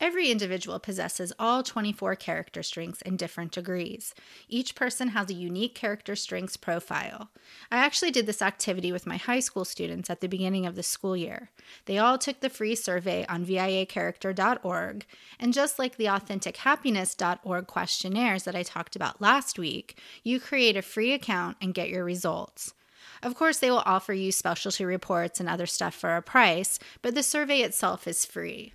Every 0.00 0.30
individual 0.30 0.78
possesses 0.78 1.32
all 1.40 1.64
24 1.64 2.14
character 2.14 2.62
strengths 2.62 3.02
in 3.02 3.16
different 3.16 3.50
degrees. 3.50 4.14
Each 4.48 4.76
person 4.76 5.08
has 5.08 5.28
a 5.28 5.34
unique 5.34 5.74
character 5.74 6.14
strengths 6.14 6.56
profile. 6.56 7.30
I 7.72 7.78
actually 7.78 8.12
did 8.12 8.26
this 8.26 8.40
activity 8.40 8.92
with 8.92 9.08
my 9.08 9.16
high 9.16 9.40
school 9.40 9.64
students 9.64 10.08
at 10.08 10.20
the 10.20 10.28
beginning 10.28 10.66
of 10.66 10.76
the 10.76 10.84
school 10.84 11.16
year. 11.16 11.50
They 11.86 11.98
all 11.98 12.16
took 12.16 12.38
the 12.38 12.48
free 12.48 12.76
survey 12.76 13.26
on 13.28 13.44
viacharacter.org, 13.44 15.04
and 15.40 15.52
just 15.52 15.80
like 15.80 15.96
the 15.96 16.04
authentichappiness.org 16.04 17.66
questionnaires 17.66 18.44
that 18.44 18.54
I 18.54 18.62
talked 18.62 18.94
about 18.94 19.20
last 19.20 19.58
week, 19.58 19.98
you 20.22 20.38
create 20.38 20.76
a 20.76 20.82
free 20.82 21.12
account 21.12 21.56
and 21.60 21.74
get 21.74 21.88
your 21.88 22.04
results. 22.04 22.72
Of 23.20 23.34
course, 23.34 23.58
they 23.58 23.70
will 23.70 23.82
offer 23.84 24.12
you 24.12 24.30
specialty 24.30 24.84
reports 24.84 25.40
and 25.40 25.48
other 25.48 25.66
stuff 25.66 25.94
for 25.94 26.14
a 26.14 26.22
price, 26.22 26.78
but 27.02 27.16
the 27.16 27.24
survey 27.24 27.62
itself 27.62 28.06
is 28.06 28.24
free. 28.24 28.74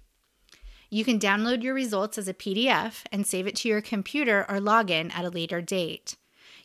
You 0.93 1.03
can 1.03 1.17
download 1.17 1.63
your 1.63 1.73
results 1.73 2.19
as 2.19 2.27
a 2.27 2.35
PDF 2.35 3.01
and 3.11 3.25
save 3.25 3.47
it 3.47 3.55
to 3.55 3.67
your 3.67 3.81
computer 3.81 4.45
or 4.47 4.59
log 4.59 4.91
in 4.91 5.09
at 5.09 5.25
a 5.25 5.29
later 5.29 5.59
date. 5.59 6.17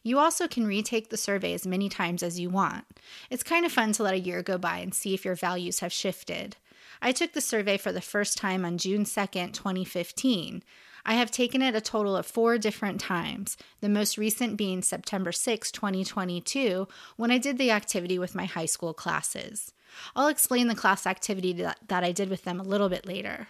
You 0.03 0.19
also 0.19 0.47
can 0.47 0.67
retake 0.67 1.09
the 1.09 1.17
survey 1.17 1.55
as 1.55 1.67
many 1.67 1.89
times 1.89 2.23
as 2.23 2.39
you 2.39 2.51
want. 2.51 2.85
It's 3.31 3.43
kind 3.43 3.65
of 3.65 3.73
fun 3.73 3.93
to 3.93 4.03
let 4.03 4.13
a 4.13 4.21
year 4.21 4.43
go 4.43 4.59
by 4.59 4.81
and 4.81 4.95
see 4.95 5.15
if 5.15 5.25
your 5.25 5.35
values 5.35 5.81
have 5.81 5.95
shifted. 5.95 6.57
I 7.01 7.11
took 7.11 7.33
the 7.33 7.41
survey 7.41 7.79
for 7.79 7.91
the 7.91 8.03
first 8.03 8.37
time 8.37 8.67
on 8.67 8.77
June 8.77 9.05
2nd, 9.05 9.55
2015. 9.55 10.63
I 11.07 11.15
have 11.15 11.31
taken 11.31 11.63
it 11.63 11.75
a 11.75 11.81
total 11.81 12.15
of 12.15 12.27
four 12.27 12.59
different 12.59 13.01
times, 13.01 13.57
the 13.81 13.89
most 13.89 14.19
recent 14.19 14.59
being 14.59 14.83
September 14.83 15.33
6, 15.33 15.73
2022, 15.73 16.87
when 17.17 17.31
I 17.31 17.39
did 17.39 17.57
the 17.57 17.71
activity 17.71 18.19
with 18.19 18.35
my 18.35 18.45
high 18.45 18.67
school 18.67 18.93
classes. 18.93 19.73
I'll 20.15 20.29
explain 20.29 20.69
the 20.69 20.75
class 20.75 21.07
activity 21.07 21.55
that, 21.55 21.79
that 21.89 22.05
I 22.05 22.13
did 22.13 22.29
with 22.29 22.45
them 22.45 22.61
a 22.61 22.65
little 22.65 22.91
bit 22.91 23.07
later. 23.07 23.49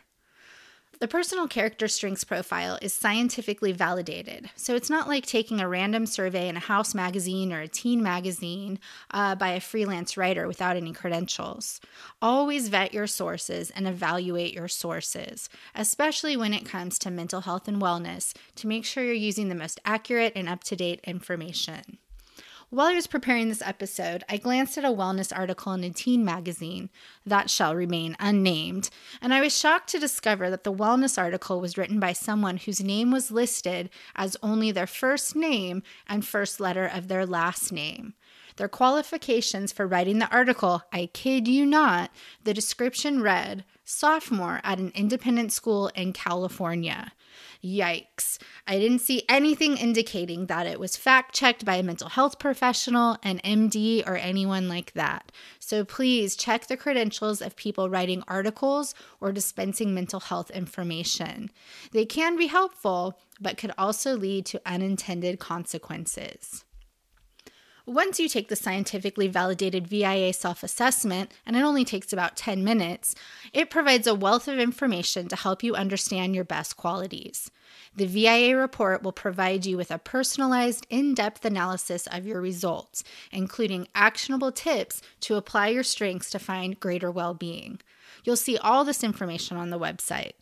The 1.01 1.07
personal 1.07 1.47
character 1.47 1.87
strengths 1.87 2.25
profile 2.25 2.77
is 2.83 2.93
scientifically 2.93 3.71
validated, 3.71 4.51
so 4.57 4.75
it's 4.75 4.91
not 4.91 5.07
like 5.07 5.25
taking 5.25 5.61
a 5.61 5.69
random 5.69 6.07
survey 6.07 6.49
in 6.49 6.57
a 6.57 6.61
house 6.61 6.93
magazine 6.93 7.53
or 7.53 7.61
a 7.61 7.69
teen 7.69 8.03
magazine 8.03 8.81
uh, 9.13 9.37
by 9.37 9.51
a 9.51 9.61
freelance 9.61 10.17
writer 10.17 10.49
without 10.49 10.77
any 10.77 10.93
credentials. 10.93 11.81
Always 12.21 12.69
vet 12.69 12.93
your 12.93 13.07
sources 13.07 13.71
and 13.71 13.87
evaluate 13.87 14.53
your 14.53 14.67
sources, 14.67 15.49
especially 15.73 16.37
when 16.37 16.53
it 16.53 16.67
comes 16.67 16.99
to 16.99 17.13
mental 17.13 17.43
health 17.43 17.69
and 17.69 17.81
wellness, 17.81 18.35
to 18.57 18.67
make 18.67 18.85
sure 18.85 19.05
you're 19.05 19.15
using 19.15 19.49
the 19.49 19.55
most 19.55 19.79
accurate 19.85 20.33
and 20.35 20.49
up 20.49 20.65
to 20.65 20.75
date 20.75 20.99
information. 21.05 21.99
While 22.71 22.89
I 22.89 22.95
was 22.95 23.07
preparing 23.07 23.49
this 23.49 23.63
episode, 23.63 24.25
I 24.29 24.37
glanced 24.37 24.77
at 24.77 24.85
a 24.85 24.89
wellness 24.89 25.35
article 25.35 25.73
in 25.73 25.83
a 25.85 25.89
teen 25.89 26.23
magazine 26.23 26.91
that 27.25 27.49
shall 27.49 27.75
remain 27.75 28.15
unnamed, 28.21 28.91
and 29.23 29.33
I 29.33 29.41
was 29.41 29.57
shocked 29.57 29.89
to 29.91 29.99
discover 29.99 30.51
that 30.51 30.65
the 30.65 30.73
wellness 30.73 31.17
article 31.17 31.63
was 31.63 31.79
written 31.79 31.99
by 31.99 32.13
someone 32.13 32.59
whose 32.59 32.83
name 32.83 33.11
was 33.11 33.31
listed 33.31 33.89
as 34.15 34.37
only 34.43 34.71
their 34.71 34.87
first 34.87 35.35
name 35.35 35.83
and 36.07 36.27
first 36.27 36.61
letter 36.61 36.85
of 36.85 37.09
their 37.09 37.25
last 37.25 37.73
name. 37.73 38.13
Their 38.57 38.69
qualifications 38.69 39.73
for 39.73 39.87
writing 39.87 40.19
the 40.19 40.31
article, 40.31 40.83
I 40.93 41.07
kid 41.07 41.49
you 41.49 41.65
not, 41.65 42.11
the 42.45 42.53
description 42.53 43.23
read 43.23 43.65
sophomore 43.87 44.61
at 44.63 44.79
an 44.79 44.93
independent 44.95 45.53
school 45.55 45.89
in 45.95 46.13
California. 46.13 47.13
Yikes. 47.63 48.39
I 48.67 48.79
didn't 48.79 49.01
see 49.01 49.25
anything 49.29 49.77
indicating 49.77 50.47
that 50.47 50.67
it 50.67 50.79
was 50.79 50.97
fact 50.97 51.35
checked 51.35 51.65
by 51.65 51.77
a 51.77 51.83
mental 51.83 52.09
health 52.09 52.39
professional, 52.39 53.17
an 53.23 53.41
MD, 53.45 54.07
or 54.07 54.17
anyone 54.17 54.69
like 54.69 54.93
that. 54.93 55.33
So 55.59 55.85
please 55.85 56.37
check 56.37 56.67
the 56.67 56.77
credentials 56.77 57.43
of 57.43 57.57
people 57.57 57.91
writing 57.91 58.23
articles 58.29 58.95
or 59.21 59.33
dispensing 59.33 59.93
mental 59.93 60.21
health 60.21 60.51
information. 60.51 61.51
They 61.93 62.07
can 62.07 62.37
be 62.37 62.47
helpful, 62.47 63.19
but 63.41 63.59
could 63.59 63.73
also 63.77 64.17
lead 64.17 64.47
to 64.47 64.63
unintended 64.65 65.41
consequences. 65.41 66.65
Once 67.89 68.21
you 68.21 68.29
take 68.29 68.49
the 68.49 68.55
scientifically 68.55 69.29
validated 69.29 69.87
VIA 69.87 70.31
self 70.35 70.63
assessment, 70.63 71.33
and 71.47 71.57
it 71.57 71.63
only 71.63 71.87
takes 71.87 72.13
about 72.13 72.37
10 72.37 72.63
minutes, 72.63 73.15
it 73.55 73.71
provides 73.71 74.07
a 74.07 74.15
wealth 74.15 74.47
of 74.47 74.59
information 74.59 75.27
to 75.27 75.35
help 75.35 75.63
you 75.63 75.75
understand 75.75 76.35
your 76.35 76.45
best 76.45 76.77
qualities. 76.77 77.51
The 77.97 78.05
VIA 78.05 78.59
report 78.59 79.03
will 79.03 79.13
provide 79.13 79.65
you 79.65 79.79
with 79.79 79.91
a 79.91 79.97
personalized, 79.97 80.87
in 80.91 81.15
depth 81.15 81.47
analysis 81.47 82.07
of 82.09 82.27
your 82.27 82.43
results, 82.43 83.05
including 83.33 83.89
actionable 83.95 84.53
tips 84.53 85.01
to 85.21 85.37
apply 85.37 85.69
your 85.69 85.83
strengths 85.83 86.29
to 86.33 86.39
find 86.39 86.79
greater 86.79 87.11
well 87.11 87.33
being. 87.33 87.81
You'll 88.23 88.37
see 88.37 88.59
all 88.59 88.85
this 88.85 89.03
information 89.03 89.57
on 89.57 89.71
the 89.71 89.79
website. 89.79 90.35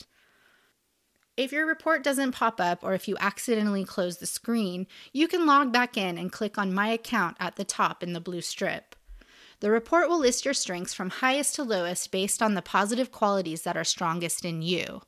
If 1.37 1.53
your 1.53 1.67
report 1.67 2.03
doesn't 2.03 2.33
pop 2.33 2.63
up 2.63 2.83
or 2.83 2.95
if 2.95 3.07
you 3.07 3.17
accidentally 3.21 3.85
close 3.85 4.17
the 4.17 4.27
screen, 4.27 4.87
you 5.13 5.29
can 5.29 5.45
log 5.45 5.71
back 5.71 5.99
in 5.99 6.17
and 6.17 6.33
click 6.33 6.57
on 6.57 6.73
My 6.73 6.89
Account 6.89 7.37
at 7.39 7.57
the 7.57 7.65
top 7.65 8.03
in 8.03 8.15
the 8.15 8.21
blue 8.23 8.41
strip. 8.41 8.97
The 9.61 9.71
report 9.71 10.09
will 10.09 10.19
list 10.19 10.47
your 10.47 10.55
strengths 10.55 10.95
from 10.95 11.11
highest 11.11 11.55
to 11.57 11.63
lowest 11.63 12.11
based 12.11 12.43
on 12.43 12.55
the 12.55 12.63
positive 12.63 13.13
qualities 13.13 13.63
that 13.63 13.77
are 13.77 13.85
strongest 13.85 14.47
in 14.47 14.63
you. 14.63 15.03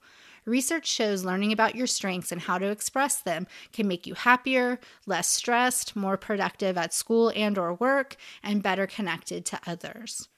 Research 0.44 0.86
shows 0.86 1.24
learning 1.24 1.52
about 1.52 1.74
your 1.74 1.86
strengths 1.86 2.30
and 2.30 2.42
how 2.42 2.58
to 2.58 2.70
express 2.70 3.20
them 3.20 3.46
can 3.72 3.88
make 3.88 4.06
you 4.06 4.12
happier, 4.12 4.78
less 5.06 5.28
stressed, 5.28 5.96
more 5.96 6.18
productive 6.18 6.76
at 6.76 6.92
school 6.92 7.32
and 7.34 7.56
or 7.56 7.72
work, 7.72 8.16
and 8.42 8.62
better 8.62 8.86
connected 8.86 9.46
to 9.46 9.60
others. 9.66 10.28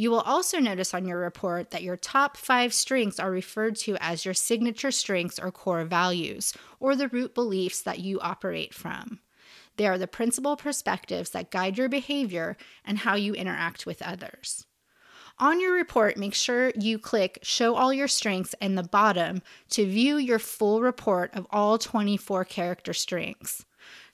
You 0.00 0.12
will 0.12 0.20
also 0.20 0.60
notice 0.60 0.94
on 0.94 1.06
your 1.06 1.18
report 1.18 1.72
that 1.72 1.82
your 1.82 1.96
top 1.96 2.36
five 2.36 2.72
strengths 2.72 3.18
are 3.18 3.32
referred 3.32 3.74
to 3.78 3.96
as 4.00 4.24
your 4.24 4.32
signature 4.32 4.92
strengths 4.92 5.40
or 5.40 5.50
core 5.50 5.84
values, 5.84 6.54
or 6.78 6.94
the 6.94 7.08
root 7.08 7.34
beliefs 7.34 7.82
that 7.82 7.98
you 7.98 8.20
operate 8.20 8.72
from. 8.72 9.18
They 9.76 9.88
are 9.88 9.98
the 9.98 10.06
principal 10.06 10.56
perspectives 10.56 11.30
that 11.30 11.50
guide 11.50 11.78
your 11.78 11.88
behavior 11.88 12.56
and 12.84 12.98
how 12.98 13.16
you 13.16 13.34
interact 13.34 13.86
with 13.86 14.00
others. 14.00 14.66
On 15.40 15.60
your 15.60 15.74
report, 15.74 16.16
make 16.16 16.34
sure 16.34 16.72
you 16.78 17.00
click 17.00 17.40
Show 17.42 17.74
All 17.74 17.92
Your 17.92 18.08
Strengths 18.08 18.54
in 18.60 18.76
the 18.76 18.84
bottom 18.84 19.42
to 19.70 19.84
view 19.84 20.16
your 20.16 20.38
full 20.38 20.80
report 20.80 21.34
of 21.34 21.44
all 21.50 21.76
24 21.76 22.44
character 22.44 22.92
strengths. 22.92 23.64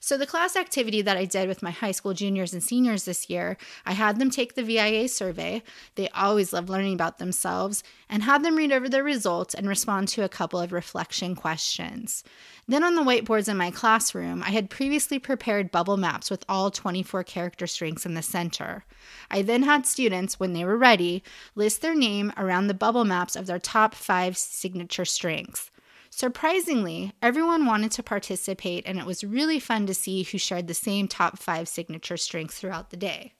So, 0.05 0.19
the 0.19 0.27
class 0.27 0.55
activity 0.55 1.01
that 1.01 1.17
I 1.17 1.25
did 1.25 1.47
with 1.47 1.63
my 1.63 1.71
high 1.71 1.89
school 1.89 2.13
juniors 2.13 2.53
and 2.53 2.61
seniors 2.61 3.05
this 3.05 3.27
year, 3.27 3.57
I 3.87 3.93
had 3.93 4.19
them 4.19 4.29
take 4.29 4.53
the 4.53 4.61
VIA 4.61 5.07
survey. 5.07 5.63
They 5.95 6.09
always 6.09 6.53
love 6.53 6.69
learning 6.69 6.93
about 6.93 7.17
themselves, 7.17 7.81
and 8.07 8.21
had 8.21 8.43
them 8.43 8.55
read 8.55 8.71
over 8.71 8.87
their 8.87 9.03
results 9.03 9.55
and 9.55 9.67
respond 9.67 10.09
to 10.09 10.23
a 10.23 10.29
couple 10.29 10.59
of 10.59 10.71
reflection 10.71 11.33
questions. 11.33 12.23
Then, 12.67 12.83
on 12.83 12.93
the 12.93 13.01
whiteboards 13.01 13.49
in 13.49 13.57
my 13.57 13.71
classroom, 13.71 14.43
I 14.43 14.51
had 14.51 14.69
previously 14.69 15.17
prepared 15.17 15.71
bubble 15.71 15.97
maps 15.97 16.29
with 16.29 16.45
all 16.47 16.69
24 16.69 17.23
character 17.23 17.65
strengths 17.65 18.05
in 18.05 18.13
the 18.13 18.21
center. 18.21 18.85
I 19.31 19.41
then 19.41 19.63
had 19.63 19.87
students, 19.87 20.39
when 20.39 20.53
they 20.53 20.65
were 20.65 20.77
ready, 20.77 21.23
list 21.55 21.81
their 21.81 21.95
name 21.95 22.31
around 22.37 22.67
the 22.67 22.75
bubble 22.75 23.05
maps 23.05 23.35
of 23.35 23.47
their 23.47 23.57
top 23.57 23.95
five 23.95 24.37
signature 24.37 25.05
strengths. 25.05 25.71
Surprisingly, 26.17 27.11
everyone 27.21 27.65
wanted 27.65 27.91
to 27.91 28.01
participate, 28.01 28.85
and 28.85 28.97
it 28.97 29.05
was 29.05 29.25
really 29.25 29.59
fun 29.59 29.85
to 29.85 29.93
see 29.93 30.23
who 30.23 30.37
shared 30.37 30.65
the 30.65 30.73
same 30.73 31.09
top 31.09 31.37
five 31.37 31.67
signature 31.67 32.15
strengths 32.15 32.57
throughout 32.57 32.89
the 32.89 32.95
day. 32.95 33.33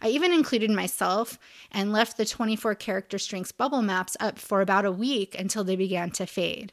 I 0.00 0.08
even 0.08 0.32
included 0.32 0.70
myself 0.70 1.38
and 1.70 1.92
left 1.92 2.16
the 2.16 2.24
24 2.24 2.76
character 2.76 3.18
strengths 3.18 3.52
bubble 3.52 3.82
maps 3.82 4.16
up 4.20 4.38
for 4.38 4.62
about 4.62 4.86
a 4.86 4.90
week 4.90 5.38
until 5.38 5.64
they 5.64 5.76
began 5.76 6.10
to 6.12 6.24
fade. 6.24 6.72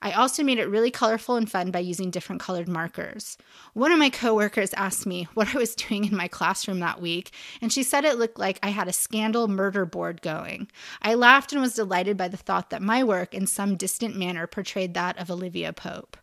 I 0.00 0.12
also 0.12 0.42
made 0.42 0.58
it 0.58 0.68
really 0.68 0.90
colorful 0.90 1.36
and 1.36 1.50
fun 1.50 1.70
by 1.70 1.80
using 1.80 2.10
different 2.10 2.40
colored 2.40 2.68
markers. 2.68 3.36
One 3.74 3.92
of 3.92 3.98
my 3.98 4.10
coworkers 4.10 4.74
asked 4.74 5.06
me 5.06 5.28
what 5.34 5.54
I 5.54 5.58
was 5.58 5.74
doing 5.74 6.04
in 6.04 6.16
my 6.16 6.28
classroom 6.28 6.80
that 6.80 7.00
week, 7.00 7.30
and 7.60 7.72
she 7.72 7.82
said 7.82 8.04
it 8.04 8.18
looked 8.18 8.38
like 8.38 8.58
I 8.62 8.70
had 8.70 8.88
a 8.88 8.92
scandal 8.92 9.48
murder 9.48 9.84
board 9.84 10.22
going. 10.22 10.68
I 11.00 11.14
laughed 11.14 11.52
and 11.52 11.60
was 11.60 11.74
delighted 11.74 12.16
by 12.16 12.28
the 12.28 12.36
thought 12.36 12.70
that 12.70 12.82
my 12.82 13.04
work, 13.04 13.34
in 13.34 13.46
some 13.46 13.76
distant 13.76 14.16
manner, 14.16 14.46
portrayed 14.46 14.94
that 14.94 15.18
of 15.18 15.30
Olivia 15.30 15.72
Pope. 15.72 16.16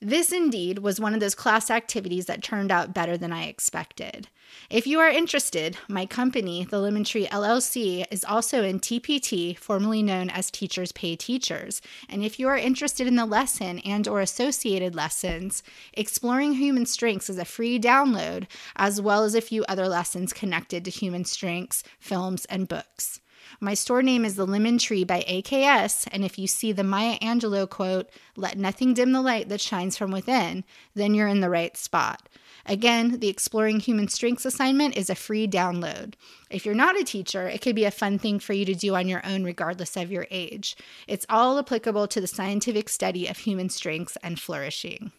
This 0.00 0.30
indeed 0.30 0.78
was 0.78 1.00
one 1.00 1.12
of 1.12 1.18
those 1.18 1.34
class 1.34 1.70
activities 1.72 2.26
that 2.26 2.40
turned 2.40 2.70
out 2.70 2.94
better 2.94 3.16
than 3.16 3.32
I 3.32 3.46
expected. 3.46 4.28
If 4.70 4.86
you 4.86 5.00
are 5.00 5.08
interested, 5.08 5.76
my 5.88 6.06
company, 6.06 6.64
the 6.64 6.78
Lemon 6.78 7.02
Tree 7.02 7.26
LLC, 7.26 8.04
is 8.08 8.24
also 8.24 8.62
in 8.62 8.78
TPT, 8.78 9.58
formerly 9.58 10.04
known 10.04 10.30
as 10.30 10.52
Teachers 10.52 10.92
Pay 10.92 11.16
Teachers. 11.16 11.82
And 12.08 12.22
if 12.22 12.38
you 12.38 12.46
are 12.46 12.56
interested 12.56 13.08
in 13.08 13.16
the 13.16 13.26
lesson 13.26 13.80
and 13.80 14.06
or 14.06 14.20
associated 14.20 14.94
lessons, 14.94 15.64
Exploring 15.94 16.52
Human 16.52 16.86
Strengths 16.86 17.28
is 17.28 17.38
a 17.38 17.44
free 17.44 17.80
download, 17.80 18.46
as 18.76 19.00
well 19.00 19.24
as 19.24 19.34
a 19.34 19.40
few 19.40 19.64
other 19.64 19.88
lessons 19.88 20.32
connected 20.32 20.84
to 20.84 20.92
human 20.92 21.24
strengths, 21.24 21.82
films, 21.98 22.44
and 22.44 22.68
books. 22.68 23.20
My 23.60 23.74
store 23.74 24.02
name 24.02 24.24
is 24.24 24.36
The 24.36 24.46
Lemon 24.46 24.78
Tree 24.78 25.02
by 25.02 25.24
AKS, 25.28 26.06
and 26.12 26.24
if 26.24 26.38
you 26.38 26.46
see 26.46 26.70
the 26.70 26.84
Maya 26.84 27.18
Angelou 27.18 27.68
quote, 27.68 28.08
Let 28.36 28.56
nothing 28.56 28.94
dim 28.94 29.10
the 29.10 29.20
light 29.20 29.48
that 29.48 29.60
shines 29.60 29.96
from 29.96 30.12
within, 30.12 30.62
then 30.94 31.12
you're 31.12 31.26
in 31.26 31.40
the 31.40 31.50
right 31.50 31.76
spot. 31.76 32.28
Again, 32.66 33.18
the 33.18 33.26
Exploring 33.26 33.80
Human 33.80 34.06
Strengths 34.06 34.44
assignment 34.44 34.96
is 34.96 35.10
a 35.10 35.16
free 35.16 35.48
download. 35.48 36.14
If 36.50 36.64
you're 36.64 36.74
not 36.76 37.00
a 37.00 37.02
teacher, 37.02 37.48
it 37.48 37.60
could 37.60 37.74
be 37.74 37.84
a 37.84 37.90
fun 37.90 38.20
thing 38.20 38.38
for 38.38 38.52
you 38.52 38.64
to 38.64 38.76
do 38.76 38.94
on 38.94 39.08
your 39.08 39.26
own, 39.26 39.42
regardless 39.42 39.96
of 39.96 40.12
your 40.12 40.28
age. 40.30 40.76
It's 41.08 41.26
all 41.28 41.58
applicable 41.58 42.06
to 42.08 42.20
the 42.20 42.28
scientific 42.28 42.88
study 42.88 43.26
of 43.26 43.38
human 43.38 43.70
strengths 43.70 44.16
and 44.22 44.38
flourishing. 44.38 45.10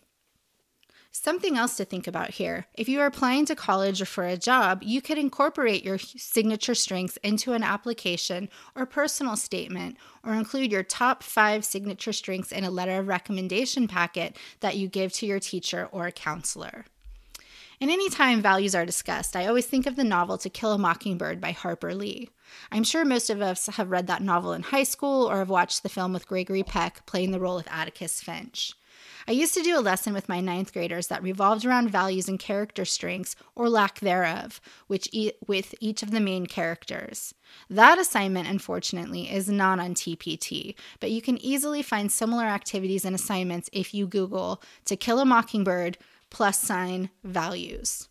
Something 1.11 1.57
else 1.57 1.75
to 1.77 1.85
think 1.85 2.05
about 2.05 2.31
here 2.31 2.67
if 2.75 2.87
you 2.87 2.99
are 2.99 3.07
applying 3.07 3.45
to 3.45 3.55
college 3.55 3.99
or 4.01 4.05
for 4.05 4.25
a 4.25 4.37
job, 4.37 4.83
you 4.83 5.01
could 5.01 5.17
incorporate 5.17 5.83
your 5.83 5.97
signature 5.97 6.75
strengths 6.75 7.17
into 7.17 7.53
an 7.53 7.63
application 7.63 8.47
or 8.75 8.85
personal 8.85 9.35
statement, 9.35 9.97
or 10.23 10.33
include 10.33 10.71
your 10.71 10.83
top 10.83 11.23
five 11.23 11.65
signature 11.65 12.13
strengths 12.13 12.51
in 12.51 12.63
a 12.63 12.69
letter 12.69 12.99
of 12.99 13.07
recommendation 13.07 13.87
packet 13.87 14.37
that 14.59 14.77
you 14.77 14.87
give 14.87 15.11
to 15.13 15.25
your 15.25 15.39
teacher 15.39 15.89
or 15.91 16.05
a 16.05 16.11
counselor. 16.11 16.85
And 17.81 17.89
anytime 17.89 18.41
values 18.41 18.75
are 18.75 18.85
discussed, 18.85 19.35
I 19.35 19.47
always 19.47 19.65
think 19.65 19.87
of 19.87 19.95
the 19.95 20.03
novel 20.03 20.37
To 20.37 20.49
Kill 20.49 20.73
a 20.73 20.77
Mockingbird 20.77 21.39
by 21.41 21.53
Harper 21.53 21.95
Lee. 21.95 22.29
I'm 22.71 22.83
sure 22.83 23.05
most 23.05 23.29
of 23.29 23.41
us 23.41 23.67
have 23.67 23.89
read 23.89 24.07
that 24.07 24.21
novel 24.21 24.53
in 24.53 24.63
high 24.63 24.83
school 24.83 25.29
or 25.29 25.37
have 25.37 25.49
watched 25.49 25.81
the 25.81 25.89
film 25.89 26.13
with 26.13 26.27
Gregory 26.27 26.63
Peck 26.63 27.05
playing 27.05 27.31
the 27.31 27.39
role 27.39 27.57
of 27.57 27.67
Atticus 27.69 28.21
Finch. 28.21 28.73
I 29.29 29.33
used 29.33 29.53
to 29.53 29.61
do 29.61 29.77
a 29.77 29.79
lesson 29.79 30.13
with 30.13 30.27
my 30.27 30.41
ninth 30.41 30.73
graders 30.73 31.05
that 31.07 31.21
revolved 31.21 31.63
around 31.63 31.91
values 31.91 32.27
and 32.27 32.39
character 32.39 32.83
strengths, 32.83 33.35
or 33.53 33.69
lack 33.69 33.99
thereof, 33.99 34.59
which 34.87 35.07
e- 35.11 35.33
with 35.45 35.75
each 35.79 36.01
of 36.01 36.09
the 36.09 36.19
main 36.19 36.47
characters. 36.47 37.35
That 37.69 37.99
assignment, 37.99 38.47
unfortunately, 38.47 39.31
is 39.31 39.47
not 39.47 39.79
on 39.79 39.93
TPT, 39.93 40.73
but 40.99 41.11
you 41.11 41.21
can 41.21 41.37
easily 41.45 41.83
find 41.83 42.11
similar 42.11 42.45
activities 42.45 43.05
and 43.05 43.13
assignments 43.13 43.69
if 43.71 43.93
you 43.93 44.07
Google 44.07 44.63
To 44.85 44.95
Kill 44.95 45.19
a 45.19 45.25
Mockingbird 45.25 45.99
plus 46.31 46.59
sign 46.59 47.11
values. 47.23 48.09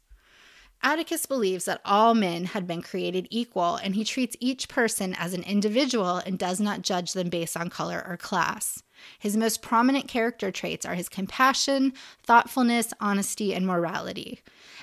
Atticus 0.85 1.26
believes 1.26 1.64
that 1.64 1.81
all 1.85 2.14
men 2.14 2.44
had 2.44 2.64
been 2.68 2.81
created 2.81 3.26
equal, 3.28 3.74
and 3.74 3.96
he 3.96 4.04
treats 4.04 4.37
each 4.38 4.68
person 4.68 5.14
as 5.14 5.35
an 5.35 5.42
individual 5.42 6.18
and 6.18 6.38
does 6.38 6.61
not 6.61 6.83
judge 6.83 7.12
them 7.12 7.28
based 7.28 7.57
on 7.57 7.70
color 7.70 8.07
or 8.09 8.16
class. 8.16 8.85
His 9.18 9.37
most 9.37 9.62
prominent 9.62 10.08
character 10.08 10.50
traits 10.50 10.87
are 10.87 10.94
his 10.94 11.08
compassion, 11.08 11.92
thoughtfulness, 12.22 12.92
honesty, 13.00 13.54
and 13.54 13.66
morality. 13.66 14.40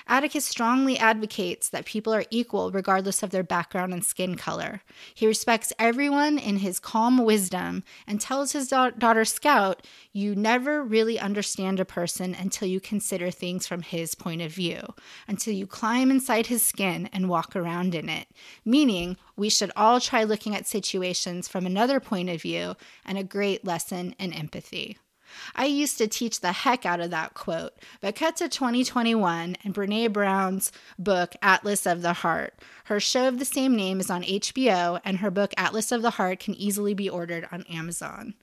Atticus 0.08 0.44
strongly 0.44 0.96
advocates 0.98 1.68
that 1.70 1.84
people 1.84 2.14
are 2.14 2.24
equal 2.30 2.70
regardless 2.70 3.22
of 3.22 3.30
their 3.30 3.42
background 3.42 3.92
and 3.92 4.04
skin 4.04 4.36
color. 4.36 4.82
He 5.14 5.26
respects 5.26 5.72
everyone 5.78 6.38
in 6.38 6.58
his 6.58 6.78
calm 6.78 7.18
wisdom 7.18 7.82
and 8.06 8.20
tells 8.20 8.52
his 8.52 8.68
da- 8.68 8.90
daughter 8.90 9.24
Scout, 9.24 9.84
You 10.12 10.36
never 10.36 10.82
really 10.82 11.18
understand 11.18 11.80
a 11.80 11.84
person 11.84 12.34
until 12.34 12.68
you 12.68 12.80
consider 12.80 13.32
things 13.32 13.66
from 13.66 13.82
his 13.82 14.14
point 14.14 14.42
of 14.42 14.52
view, 14.52 14.94
until 15.26 15.54
you 15.54 15.66
climb 15.66 16.10
inside 16.10 16.46
his 16.46 16.62
skin 16.62 17.08
and 17.12 17.28
walk 17.28 17.56
around 17.56 17.94
in 17.94 18.08
it. 18.08 18.28
Meaning, 18.64 19.16
we 19.36 19.50
should 19.50 19.72
all 19.74 20.00
try 20.00 20.22
looking 20.22 20.54
at 20.54 20.66
situations 20.66 21.48
from 21.48 21.66
another 21.66 21.98
point 21.98 22.30
of 22.30 22.40
view 22.40 22.76
and 23.04 23.18
a 23.18 23.24
great 23.24 23.64
lesson 23.64 24.05
in 24.18 24.32
empathy. 24.32 24.98
I 25.54 25.66
used 25.66 25.98
to 25.98 26.06
teach 26.06 26.40
the 26.40 26.52
heck 26.52 26.86
out 26.86 27.00
of 27.00 27.10
that 27.10 27.34
quote, 27.34 27.74
but 28.00 28.16
cut 28.16 28.36
to 28.36 28.48
2021 28.48 29.56
and 29.62 29.74
Brene 29.74 30.12
Brown's 30.12 30.72
book, 30.98 31.34
Atlas 31.42 31.86
of 31.86 32.02
the 32.02 32.12
Heart. 32.12 32.54
Her 32.84 33.00
show 33.00 33.28
of 33.28 33.38
the 33.38 33.44
same 33.44 33.74
name 33.76 34.00
is 34.00 34.10
on 34.10 34.22
HBO, 34.22 35.00
and 35.04 35.18
her 35.18 35.30
book, 35.30 35.52
Atlas 35.56 35.92
of 35.92 36.02
the 36.02 36.10
Heart, 36.10 36.40
can 36.40 36.54
easily 36.54 36.94
be 36.94 37.08
ordered 37.08 37.48
on 37.50 37.62
Amazon. 37.64 38.34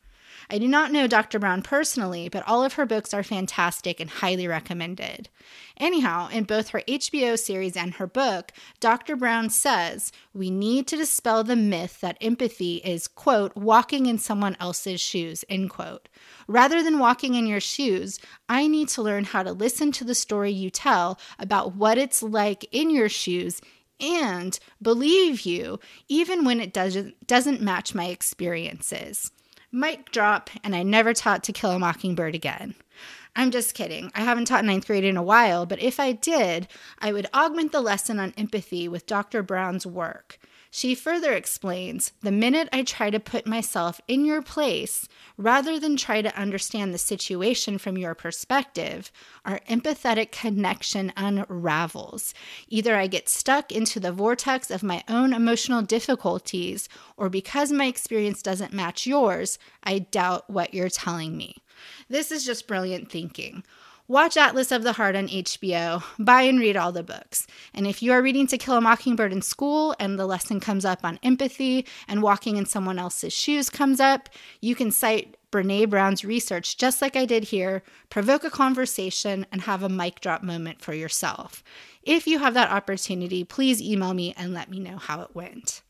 I 0.50 0.58
do 0.58 0.68
not 0.68 0.92
know 0.92 1.08
Dr. 1.08 1.40
Brown 1.40 1.62
personally, 1.62 2.30
but 2.30 2.44
all 2.48 2.64
of 2.64 2.74
her 2.74 2.86
books 2.86 3.14
are 3.14 3.24
fantastic 3.24 4.00
and 4.00 4.10
highly 4.10 4.48
recommended. 4.48 5.30
Anyhow, 5.78 6.30
in 6.30 6.44
both 6.44 6.70
her 6.70 6.82
HBO 6.88 7.38
series 7.38 7.76
and 7.76 7.96
her 7.96 8.08
book, 8.08 8.52
Dr. 8.80 9.16
Brown 9.16 9.50
says 9.50 10.12
we 10.34 10.50
need 10.50 10.88
to 10.88 10.98
dispel 10.98 11.44
the 11.44 11.56
myth 11.56 12.00
that 12.02 12.18
empathy 12.22 12.78
is, 12.78 13.08
quote, 13.08 13.56
walking 13.56 14.06
in 14.06 14.18
someone 14.18 14.58
else's 14.60 15.02
shoes, 15.02 15.44
end 15.50 15.70
quote. 15.70 16.10
Rather 16.48 16.84
than 16.84 17.00
walking 17.00 17.36
in 17.36 17.48
your 17.48 17.60
shoes, 17.60 18.20
I 18.48 18.68
need 18.68 18.90
to 18.90 19.02
learn 19.02 19.24
how 19.26 19.44
to 19.44 19.52
listen 19.52 19.92
to 19.94 20.04
the 20.04 20.16
story 20.16 20.52
you 20.52 20.70
tell 20.70 21.20
about 21.40 21.76
what 21.76 21.98
it's 21.98 22.22
like 22.22 22.66
in 22.72 22.90
your 22.90 23.10
shoes 23.10 23.62
and 24.00 24.60
believe 24.82 25.42
you 25.42 25.80
even 26.08 26.44
when 26.44 26.60
it 26.60 26.74
doesn't 26.74 27.26
doesn't 27.28 27.62
match 27.62 27.96
my 27.96 28.06
experiences. 28.06 29.32
Mic 29.76 30.12
drop, 30.12 30.52
and 30.64 30.76
I 30.76 30.84
never 30.84 31.16
taught 31.16 31.44
To 31.46 31.52
Kill 31.52 31.72
a 31.72 31.80
Mockingbird 31.80 32.36
again. 32.36 32.76
I'm 33.36 33.50
just 33.50 33.74
kidding. 33.74 34.12
I 34.14 34.22
haven't 34.22 34.46
taught 34.46 34.64
ninth 34.64 34.86
grade 34.86 35.04
in 35.04 35.18
a 35.18 35.24
while, 35.24 35.66
but 35.66 35.82
if 35.82 36.00
I 36.00 36.12
did, 36.12 36.68
I 37.00 37.12
would 37.12 37.26
augment 37.34 37.72
the 37.72 37.82
lesson 37.82 38.20
on 38.20 38.36
empathy 38.38 38.88
with 38.88 39.08
Dr. 39.08 39.42
Brown's 39.42 39.88
work. 39.88 40.38
She 40.76 40.96
further 40.96 41.34
explains 41.34 42.14
the 42.22 42.32
minute 42.32 42.68
I 42.74 42.82
try 42.82 43.12
to 43.12 43.20
put 43.20 43.46
myself 43.46 44.02
in 44.08 44.26
your 44.26 44.42
place, 44.42 45.08
rather 45.38 45.80
than 45.80 45.96
try 45.96 46.24
to 46.24 46.36
understand 46.36 46.92
the 46.92 46.98
situation 46.98 47.78
from 47.78 47.96
your 47.96 48.16
perspective, 48.16 49.12
our 49.46 49.60
empathetic 49.70 50.32
connection 50.32 51.14
unravels. 51.16 52.34
Either 52.70 52.96
I 52.96 53.06
get 53.06 53.30
stuck 53.30 53.72
into 53.72 54.00
the 54.00 54.12
vortex 54.12 54.72
of 54.72 54.82
my 54.82 55.04
own 55.08 55.32
emotional 55.32 55.84
difficulties, 55.84 56.90
or 57.18 57.30
because 57.30 57.72
my 57.72 57.86
experience 57.86 58.42
doesn't 58.42 58.74
match 58.74 59.06
yours, 59.06 59.60
I 59.84 60.00
doubt 60.00 60.50
what 60.50 60.74
you're 60.74 60.90
telling 60.90 61.38
me. 61.38 61.58
This 62.10 62.32
is 62.32 62.48
just 62.48 62.68
brilliant 62.68 63.12
thinking. 63.12 63.64
Watch 64.10 64.36
Atlas 64.36 64.74
of 64.74 64.84
the 64.84 64.92
Heart 64.92 65.16
on 65.16 65.30
HBO, 65.30 66.04
buy 66.20 66.42
and 66.42 66.60
read 66.60 66.76
all 66.76 66.92
the 66.92 67.04
books. 67.04 67.48
And 67.74 67.88
if 67.88 68.04
you 68.04 68.12
are 68.12 68.22
reading 68.22 68.48
To 68.48 68.58
Kill 68.58 68.76
a 68.76 68.82
Mockingbird 68.82 69.32
in 69.32 69.42
school 69.42 69.96
and 69.98 70.20
the 70.20 70.26
lesson 70.26 70.60
comes 70.60 70.84
up 70.84 71.06
on 71.06 71.20
empathy 71.24 71.86
and 72.06 72.22
walking 72.22 72.58
in 72.58 72.66
someone 72.66 73.00
else's 73.00 73.32
shoes 73.32 73.70
comes 73.70 74.02
up, 74.02 74.28
you 74.60 74.76
can 74.76 74.92
cite 74.92 75.38
Brene 75.54 75.90
Brown's 75.90 76.26
research 76.26 76.76
just 76.76 77.02
like 77.02 77.16
I 77.16 77.24
did 77.24 77.46
here, 77.46 77.82
provoke 78.10 78.44
a 78.44 78.50
conversation, 78.50 79.46
and 79.54 79.62
have 79.62 79.84
a 79.84 79.88
mic 79.88 80.20
drop 80.20 80.44
moment 80.44 80.82
for 80.82 80.94
yourself. 80.94 81.64
If 82.04 82.28
you 82.28 82.40
have 82.40 82.56
that 82.56 82.72
opportunity, 82.72 83.46
please 83.46 83.82
email 83.82 84.14
me 84.14 84.34
and 84.36 84.54
let 84.54 84.70
me 84.70 84.80
know 84.80 84.98
how 84.98 85.22
it 85.22 85.34
went. 85.34 85.82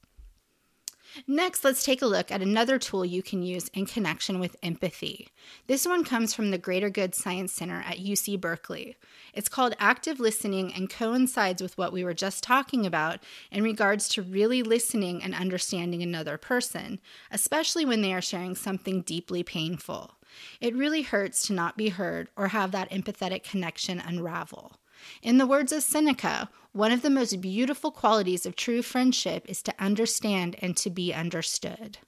Next, 1.27 1.63
let's 1.63 1.83
take 1.83 2.01
a 2.01 2.07
look 2.07 2.31
at 2.31 2.41
another 2.41 2.79
tool 2.79 3.05
you 3.05 3.21
can 3.21 3.43
use 3.43 3.67
in 3.69 3.85
connection 3.85 4.39
with 4.39 4.55
empathy. 4.63 5.27
This 5.67 5.85
one 5.85 6.03
comes 6.03 6.33
from 6.33 6.51
the 6.51 6.57
Greater 6.57 6.89
Good 6.89 7.13
Science 7.13 7.53
Center 7.53 7.83
at 7.85 7.99
UC 7.99 8.41
Berkeley. 8.41 8.95
It's 9.33 9.49
called 9.49 9.75
active 9.79 10.19
listening 10.19 10.73
and 10.73 10.89
coincides 10.89 11.61
with 11.61 11.77
what 11.77 11.93
we 11.93 12.03
were 12.03 12.13
just 12.13 12.43
talking 12.43 12.85
about 12.85 13.19
in 13.51 13.63
regards 13.63 14.07
to 14.09 14.21
really 14.21 14.63
listening 14.63 15.21
and 15.21 15.35
understanding 15.35 16.01
another 16.01 16.37
person, 16.37 16.99
especially 17.31 17.85
when 17.85 18.01
they 18.01 18.13
are 18.13 18.21
sharing 18.21 18.55
something 18.55 19.01
deeply 19.01 19.43
painful. 19.43 20.15
It 20.59 20.75
really 20.75 21.03
hurts 21.03 21.45
to 21.47 21.53
not 21.53 21.77
be 21.77 21.89
heard 21.89 22.29
or 22.35 22.49
have 22.49 22.71
that 22.71 22.89
empathetic 22.89 23.43
connection 23.43 23.99
unravel. 23.99 24.77
In 25.21 25.37
the 25.37 25.47
words 25.47 25.71
of 25.71 25.83
Seneca, 25.83 26.49
one 26.73 26.91
of 26.91 27.03
the 27.03 27.09
most 27.09 27.39
beautiful 27.39 27.91
qualities 27.91 28.45
of 28.45 28.55
true 28.55 28.81
friendship 28.81 29.45
is 29.47 29.61
to 29.63 29.73
understand 29.79 30.55
and 30.61 30.75
to 30.77 30.89
be 30.89 31.13
understood. 31.13 31.99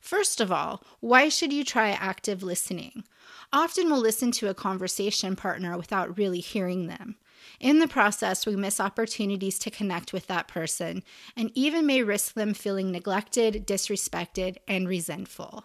First 0.00 0.40
of 0.40 0.50
all, 0.50 0.82
why 1.00 1.28
should 1.28 1.52
you 1.52 1.62
try 1.62 1.90
active 1.90 2.42
listening? 2.42 3.04
Often 3.52 3.90
we'll 3.90 4.00
listen 4.00 4.32
to 4.32 4.48
a 4.48 4.54
conversation 4.54 5.36
partner 5.36 5.76
without 5.76 6.16
really 6.16 6.40
hearing 6.40 6.86
them. 6.86 7.16
In 7.58 7.78
the 7.78 7.88
process, 7.88 8.46
we 8.46 8.56
miss 8.56 8.80
opportunities 8.80 9.58
to 9.58 9.70
connect 9.70 10.12
with 10.12 10.26
that 10.28 10.48
person 10.48 11.02
and 11.36 11.50
even 11.54 11.86
may 11.86 12.02
risk 12.02 12.34
them 12.34 12.54
feeling 12.54 12.90
neglected, 12.90 13.66
disrespected, 13.66 14.56
and 14.66 14.88
resentful. 14.88 15.64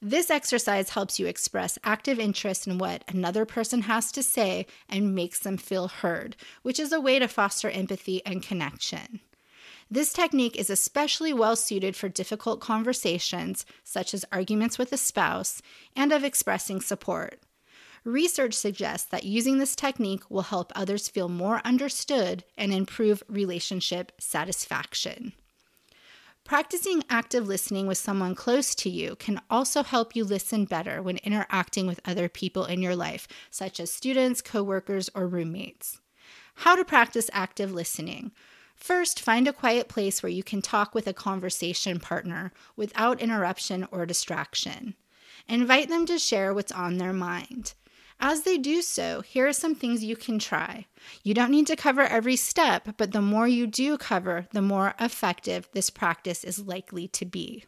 This 0.00 0.30
exercise 0.30 0.90
helps 0.90 1.18
you 1.18 1.26
express 1.26 1.76
active 1.82 2.20
interest 2.20 2.68
in 2.68 2.78
what 2.78 3.02
another 3.08 3.44
person 3.44 3.82
has 3.82 4.12
to 4.12 4.22
say 4.22 4.66
and 4.88 5.14
makes 5.14 5.40
them 5.40 5.56
feel 5.56 5.88
heard, 5.88 6.36
which 6.62 6.78
is 6.78 6.92
a 6.92 7.00
way 7.00 7.18
to 7.18 7.26
foster 7.26 7.68
empathy 7.68 8.24
and 8.24 8.40
connection. 8.40 9.20
This 9.90 10.12
technique 10.12 10.56
is 10.56 10.70
especially 10.70 11.32
well 11.32 11.56
suited 11.56 11.96
for 11.96 12.08
difficult 12.08 12.60
conversations, 12.60 13.66
such 13.82 14.14
as 14.14 14.24
arguments 14.30 14.78
with 14.78 14.92
a 14.92 14.96
spouse, 14.96 15.62
and 15.96 16.12
of 16.12 16.22
expressing 16.22 16.80
support. 16.80 17.40
Research 18.04 18.54
suggests 18.54 19.08
that 19.08 19.24
using 19.24 19.58
this 19.58 19.74
technique 19.74 20.30
will 20.30 20.42
help 20.42 20.72
others 20.76 21.08
feel 21.08 21.28
more 21.28 21.60
understood 21.64 22.44
and 22.56 22.72
improve 22.72 23.24
relationship 23.28 24.12
satisfaction. 24.20 25.32
Practicing 26.48 27.04
active 27.10 27.46
listening 27.46 27.86
with 27.86 27.98
someone 27.98 28.34
close 28.34 28.74
to 28.76 28.88
you 28.88 29.16
can 29.16 29.38
also 29.50 29.82
help 29.82 30.16
you 30.16 30.24
listen 30.24 30.64
better 30.64 31.02
when 31.02 31.18
interacting 31.18 31.86
with 31.86 32.00
other 32.06 32.26
people 32.26 32.64
in 32.64 32.80
your 32.80 32.96
life, 32.96 33.28
such 33.50 33.78
as 33.78 33.92
students, 33.92 34.40
coworkers, 34.40 35.10
or 35.14 35.26
roommates. 35.26 36.00
How 36.54 36.74
to 36.74 36.86
practice 36.86 37.28
active 37.34 37.70
listening. 37.70 38.32
First, 38.74 39.20
find 39.20 39.46
a 39.46 39.52
quiet 39.52 39.88
place 39.88 40.22
where 40.22 40.32
you 40.32 40.42
can 40.42 40.62
talk 40.62 40.94
with 40.94 41.06
a 41.06 41.12
conversation 41.12 42.00
partner 42.00 42.50
without 42.76 43.20
interruption 43.20 43.86
or 43.90 44.06
distraction. 44.06 44.94
Invite 45.48 45.90
them 45.90 46.06
to 46.06 46.18
share 46.18 46.54
what's 46.54 46.72
on 46.72 46.96
their 46.96 47.12
mind. 47.12 47.74
As 48.20 48.42
they 48.42 48.58
do 48.58 48.82
so, 48.82 49.20
here 49.20 49.46
are 49.46 49.52
some 49.52 49.76
things 49.76 50.02
you 50.02 50.16
can 50.16 50.38
try. 50.40 50.86
You 51.22 51.34
don't 51.34 51.52
need 51.52 51.68
to 51.68 51.76
cover 51.76 52.02
every 52.02 52.34
step, 52.34 52.96
but 52.96 53.12
the 53.12 53.22
more 53.22 53.46
you 53.46 53.66
do 53.66 53.96
cover, 53.96 54.48
the 54.52 54.62
more 54.62 54.94
effective 54.98 55.68
this 55.72 55.88
practice 55.88 56.42
is 56.42 56.58
likely 56.58 57.06
to 57.08 57.24
be. 57.24 57.64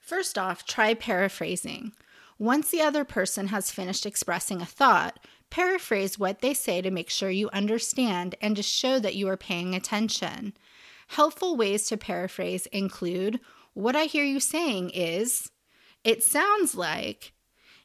First 0.00 0.36
off, 0.36 0.64
try 0.64 0.94
paraphrasing. 0.94 1.92
Once 2.38 2.70
the 2.70 2.82
other 2.82 3.04
person 3.04 3.48
has 3.48 3.70
finished 3.70 4.04
expressing 4.04 4.60
a 4.60 4.66
thought, 4.66 5.18
paraphrase 5.48 6.18
what 6.18 6.40
they 6.40 6.52
say 6.52 6.82
to 6.82 6.90
make 6.90 7.08
sure 7.08 7.30
you 7.30 7.48
understand 7.50 8.34
and 8.42 8.56
to 8.56 8.62
show 8.62 8.98
that 8.98 9.14
you 9.14 9.28
are 9.28 9.36
paying 9.36 9.74
attention. 9.74 10.52
Helpful 11.08 11.56
ways 11.56 11.86
to 11.86 11.96
paraphrase 11.96 12.66
include 12.66 13.40
What 13.74 13.94
I 13.96 14.04
hear 14.04 14.24
you 14.24 14.40
saying 14.40 14.90
is, 14.90 15.50
It 16.04 16.22
sounds 16.22 16.74
like, 16.74 17.32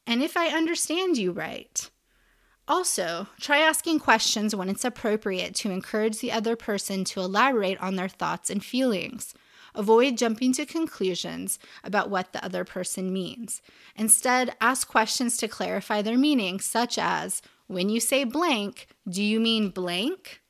and 0.06 0.22
if 0.22 0.36
I 0.36 0.48
understand 0.48 1.18
you 1.18 1.32
right. 1.32 1.90
Also, 2.68 3.28
try 3.40 3.58
asking 3.58 4.00
questions 4.00 4.56
when 4.56 4.70
it's 4.70 4.86
appropriate 4.86 5.56
to 5.56 5.72
encourage 5.72 6.20
the 6.20 6.32
other 6.32 6.56
person 6.56 7.04
to 7.04 7.20
elaborate 7.20 7.78
on 7.82 7.96
their 7.96 8.08
thoughts 8.08 8.50
and 8.50 8.64
feelings. 8.64 9.34
Avoid 9.74 10.18
jumping 10.18 10.54
to 10.54 10.66
conclusions 10.66 11.58
about 11.84 12.10
what 12.10 12.34
the 12.34 12.44
other 12.44 12.64
person 12.64 13.12
means. 13.12 13.62
Instead, 13.96 14.56
ask 14.60 14.88
questions 14.88 15.38
to 15.38 15.48
clarify 15.48 16.02
their 16.02 16.18
meaning, 16.18 16.60
such 16.60 16.98
as 16.98 17.42
When 17.68 17.90
you 17.90 18.00
say 18.00 18.26
blank, 18.26 18.88
do 19.10 19.24
you 19.24 19.40
mean 19.40 19.70
blank? 19.70 20.42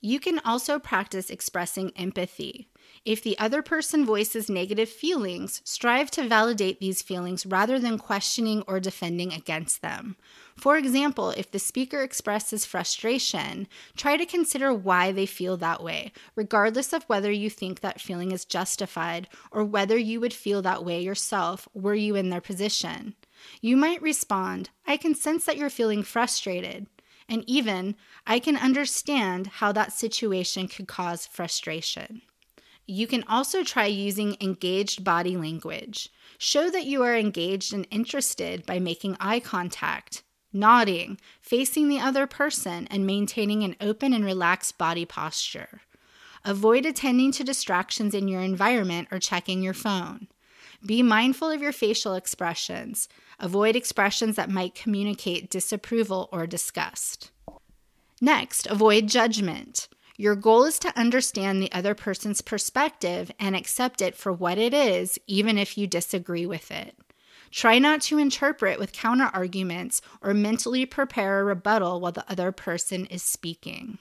You 0.00 0.20
can 0.20 0.40
also 0.44 0.78
practice 0.78 1.30
expressing 1.30 1.92
empathy. 1.96 2.68
If 3.04 3.20
the 3.24 3.36
other 3.36 3.62
person 3.62 4.06
voices 4.06 4.48
negative 4.48 4.88
feelings, 4.88 5.60
strive 5.64 6.08
to 6.12 6.28
validate 6.28 6.78
these 6.78 7.02
feelings 7.02 7.44
rather 7.44 7.80
than 7.80 7.98
questioning 7.98 8.62
or 8.68 8.78
defending 8.78 9.32
against 9.32 9.82
them. 9.82 10.14
For 10.56 10.76
example, 10.76 11.30
if 11.30 11.50
the 11.50 11.58
speaker 11.58 12.02
expresses 12.02 12.64
frustration, 12.64 13.66
try 13.96 14.16
to 14.16 14.24
consider 14.24 14.72
why 14.72 15.10
they 15.10 15.26
feel 15.26 15.56
that 15.56 15.82
way, 15.82 16.12
regardless 16.36 16.92
of 16.92 17.02
whether 17.04 17.32
you 17.32 17.50
think 17.50 17.80
that 17.80 18.00
feeling 18.00 18.30
is 18.30 18.44
justified 18.44 19.28
or 19.50 19.64
whether 19.64 19.98
you 19.98 20.20
would 20.20 20.32
feel 20.32 20.62
that 20.62 20.84
way 20.84 21.02
yourself 21.02 21.68
were 21.74 21.96
you 21.96 22.14
in 22.14 22.30
their 22.30 22.40
position. 22.40 23.16
You 23.60 23.76
might 23.76 24.00
respond, 24.00 24.70
I 24.86 24.96
can 24.96 25.16
sense 25.16 25.44
that 25.46 25.56
you're 25.56 25.70
feeling 25.70 26.04
frustrated. 26.04 26.86
And 27.28 27.42
even, 27.48 27.96
I 28.28 28.38
can 28.38 28.56
understand 28.56 29.48
how 29.48 29.72
that 29.72 29.92
situation 29.92 30.68
could 30.68 30.86
cause 30.86 31.26
frustration. 31.26 32.22
You 32.92 33.06
can 33.06 33.24
also 33.26 33.64
try 33.64 33.86
using 33.86 34.36
engaged 34.38 35.02
body 35.02 35.34
language. 35.34 36.10
Show 36.36 36.68
that 36.68 36.84
you 36.84 37.02
are 37.02 37.16
engaged 37.16 37.72
and 37.72 37.86
interested 37.90 38.66
by 38.66 38.80
making 38.80 39.16
eye 39.18 39.40
contact, 39.40 40.22
nodding, 40.52 41.18
facing 41.40 41.88
the 41.88 41.98
other 41.98 42.26
person, 42.26 42.86
and 42.90 43.06
maintaining 43.06 43.64
an 43.64 43.76
open 43.80 44.12
and 44.12 44.26
relaxed 44.26 44.76
body 44.76 45.06
posture. 45.06 45.80
Avoid 46.44 46.84
attending 46.84 47.32
to 47.32 47.42
distractions 47.42 48.12
in 48.12 48.28
your 48.28 48.42
environment 48.42 49.08
or 49.10 49.18
checking 49.18 49.62
your 49.62 49.72
phone. 49.72 50.28
Be 50.84 51.02
mindful 51.02 51.48
of 51.48 51.62
your 51.62 51.72
facial 51.72 52.12
expressions. 52.12 53.08
Avoid 53.40 53.74
expressions 53.74 54.36
that 54.36 54.50
might 54.50 54.74
communicate 54.74 55.48
disapproval 55.48 56.28
or 56.30 56.46
disgust. 56.46 57.30
Next, 58.20 58.66
avoid 58.66 59.06
judgment. 59.06 59.88
Your 60.22 60.36
goal 60.36 60.66
is 60.66 60.78
to 60.78 60.96
understand 60.96 61.60
the 61.60 61.72
other 61.72 61.96
person's 61.96 62.42
perspective 62.42 63.32
and 63.40 63.56
accept 63.56 64.00
it 64.00 64.14
for 64.14 64.32
what 64.32 64.56
it 64.56 64.72
is, 64.72 65.18
even 65.26 65.58
if 65.58 65.76
you 65.76 65.88
disagree 65.88 66.46
with 66.46 66.70
it. 66.70 66.96
Try 67.50 67.80
not 67.80 68.02
to 68.02 68.18
interpret 68.18 68.78
with 68.78 68.92
counter 68.92 69.30
arguments 69.34 70.00
or 70.20 70.32
mentally 70.32 70.86
prepare 70.86 71.40
a 71.40 71.44
rebuttal 71.44 71.98
while 71.98 72.12
the 72.12 72.24
other 72.30 72.52
person 72.52 73.06
is 73.06 73.20
speaking. 73.20 73.98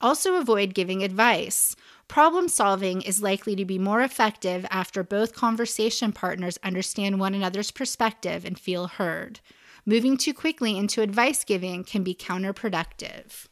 Also, 0.00 0.34
avoid 0.34 0.74
giving 0.74 1.04
advice. 1.04 1.76
Problem 2.08 2.48
solving 2.48 3.00
is 3.02 3.22
likely 3.22 3.54
to 3.54 3.64
be 3.64 3.78
more 3.78 4.02
effective 4.02 4.66
after 4.68 5.04
both 5.04 5.32
conversation 5.32 6.10
partners 6.10 6.58
understand 6.64 7.20
one 7.20 7.34
another's 7.34 7.70
perspective 7.70 8.44
and 8.44 8.58
feel 8.58 8.88
heard. 8.88 9.38
Moving 9.86 10.16
too 10.16 10.34
quickly 10.34 10.76
into 10.76 11.02
advice 11.02 11.44
giving 11.44 11.84
can 11.84 12.02
be 12.02 12.16
counterproductive. 12.16 13.46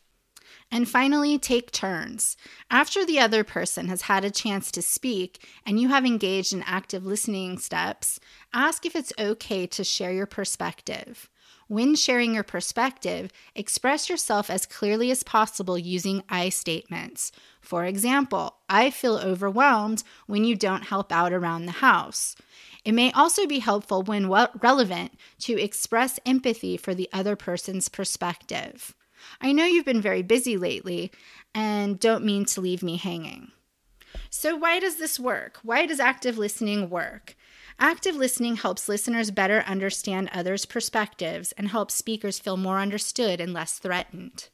And 0.71 0.89
finally, 0.89 1.39
take 1.39 1.71
turns. 1.71 2.37
After 2.71 3.05
the 3.05 3.21
other 3.21 3.45
person 3.45 3.89
has 3.89 4.03
had 4.03 4.25
a 4.25 4.31
chance 4.31 4.71
to 4.73 4.83
speak 4.83 5.47
and 5.65 5.81
you 5.81 5.89
have 5.89 6.05
engaged 6.05 6.53
in 6.53 6.63
active 6.65 7.07
listening 7.07 7.59
steps, 7.59 8.19
ask 8.53 8.85
if 8.85 8.97
it's 8.97 9.13
okay 9.19 9.67
to 9.69 9.85
share 9.85 10.13
your 10.13 10.27
perspective. 10.27 11.31
When 11.69 11.95
sharing 11.97 12.35
your 12.35 12.45
perspective, 12.45 13.33
express 13.55 14.09
yourself 14.09 14.51
as 14.51 14.67
clearly 14.67 15.11
as 15.11 15.23
possible 15.23 15.77
using 15.77 16.23
I 16.29 16.49
statements. 16.49 17.33
For 17.61 17.85
example, 17.85 18.57
I 18.69 18.91
feel 18.91 19.19
overwhelmed 19.19 20.03
when 20.27 20.45
you 20.45 20.57
don't 20.57 20.85
help 20.85 21.11
out 21.11 21.33
around 21.33 21.67
the 21.67 21.73
house. 21.73 22.37
It 22.85 22.93
may 22.93 23.11
also 23.13 23.47
be 23.47 23.59
helpful 23.61 24.03
when 24.03 24.29
relevant 24.29 25.13
to 25.41 25.61
express 25.61 26.21
empathy 26.27 26.77
for 26.77 26.95
the 26.95 27.09
other 27.13 27.35
person's 27.35 27.89
perspective. 27.89 28.95
I 29.41 29.53
know 29.53 29.65
you've 29.65 29.85
been 29.85 30.01
very 30.01 30.23
busy 30.23 30.57
lately 30.57 31.11
and 31.55 31.99
don't 31.99 32.25
mean 32.25 32.45
to 32.47 32.61
leave 32.61 32.83
me 32.83 32.97
hanging. 32.97 33.53
So, 34.31 34.57
why 34.57 34.81
does 34.81 34.97
this 34.97 35.21
work? 35.21 35.59
Why 35.63 35.87
does 35.87 36.01
active 36.01 36.39
listening 36.39 36.91
work? 36.91 37.37
Active 37.79 38.17
listening 38.17 38.57
helps 38.57 38.89
listeners 38.89 39.31
better 39.31 39.63
understand 39.67 40.31
others' 40.33 40.65
perspectives 40.65 41.53
and 41.53 41.69
helps 41.69 41.95
speakers 41.95 42.39
feel 42.39 42.57
more 42.57 42.79
understood 42.79 43.41
and 43.41 43.53
less 43.53 43.79
threatened. 43.79 44.49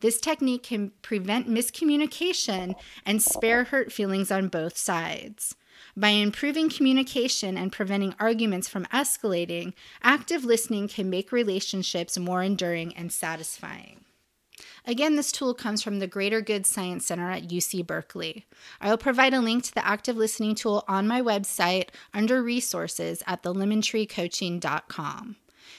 This 0.00 0.20
technique 0.20 0.62
can 0.62 0.92
prevent 1.02 1.48
miscommunication 1.48 2.74
and 3.04 3.22
spare 3.22 3.64
hurt 3.64 3.92
feelings 3.92 4.30
on 4.30 4.48
both 4.48 4.76
sides. 4.76 5.54
By 5.96 6.10
improving 6.10 6.68
communication 6.68 7.56
and 7.56 7.72
preventing 7.72 8.14
arguments 8.18 8.68
from 8.68 8.86
escalating, 8.86 9.72
active 10.02 10.44
listening 10.44 10.88
can 10.88 11.08
make 11.08 11.32
relationships 11.32 12.18
more 12.18 12.42
enduring 12.42 12.94
and 12.94 13.12
satisfying. 13.12 14.05
Again, 14.86 15.16
this 15.16 15.32
tool 15.32 15.52
comes 15.52 15.82
from 15.82 15.98
the 15.98 16.06
Greater 16.06 16.40
Good 16.40 16.64
Science 16.64 17.06
Center 17.06 17.28
at 17.28 17.48
UC 17.48 17.84
Berkeley. 17.84 18.46
I 18.80 18.88
will 18.88 18.96
provide 18.96 19.34
a 19.34 19.40
link 19.40 19.64
to 19.64 19.74
the 19.74 19.84
active 19.84 20.16
listening 20.16 20.54
tool 20.54 20.84
on 20.86 21.08
my 21.08 21.20
website 21.20 21.88
under 22.14 22.40
resources 22.40 23.20
at 23.26 23.42
thelemontreecoaching.com. 23.42 25.36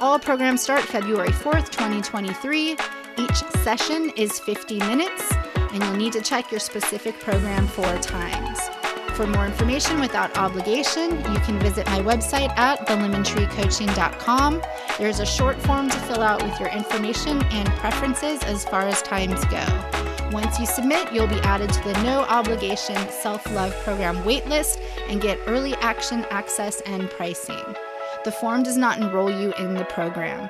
All 0.00 0.18
programs 0.18 0.62
start 0.62 0.82
February 0.82 1.30
4th, 1.30 1.70
2023. 1.70 2.76
Each 3.18 3.36
session 3.62 4.10
is 4.16 4.38
50 4.40 4.78
minutes, 4.78 5.32
and 5.56 5.82
you'll 5.82 5.96
need 5.96 6.12
to 6.14 6.22
check 6.22 6.50
your 6.50 6.60
specific 6.60 7.18
program 7.20 7.66
for 7.66 7.98
times. 7.98 8.58
For 9.14 9.26
more 9.26 9.44
information 9.44 10.00
without 10.00 10.36
obligation, 10.38 11.10
you 11.10 11.38
can 11.40 11.58
visit 11.58 11.86
my 11.86 12.00
website 12.00 12.48
at 12.56 12.86
thelemontreecoaching.com. 12.86 14.62
There's 14.98 15.20
a 15.20 15.26
short 15.26 15.60
form 15.60 15.90
to 15.90 15.98
fill 16.00 16.22
out 16.22 16.42
with 16.42 16.58
your 16.58 16.70
information 16.70 17.42
and 17.44 17.68
preferences 17.72 18.42
as 18.44 18.64
far 18.64 18.82
as 18.82 19.02
times 19.02 19.44
go. 19.46 19.64
Once 20.32 20.58
you 20.58 20.64
submit, 20.64 21.12
you'll 21.12 21.26
be 21.26 21.40
added 21.40 21.70
to 21.70 21.84
the 21.84 22.02
no 22.02 22.22
obligation 22.22 22.96
self 23.10 23.44
love 23.52 23.74
program 23.84 24.16
waitlist 24.22 24.80
and 25.08 25.20
get 25.20 25.38
early 25.46 25.74
action 25.74 26.24
access 26.30 26.80
and 26.82 27.10
pricing. 27.10 27.76
The 28.24 28.30
form 28.30 28.62
does 28.62 28.76
not 28.76 28.98
enroll 28.98 29.30
you 29.30 29.52
in 29.54 29.74
the 29.74 29.84
program. 29.84 30.48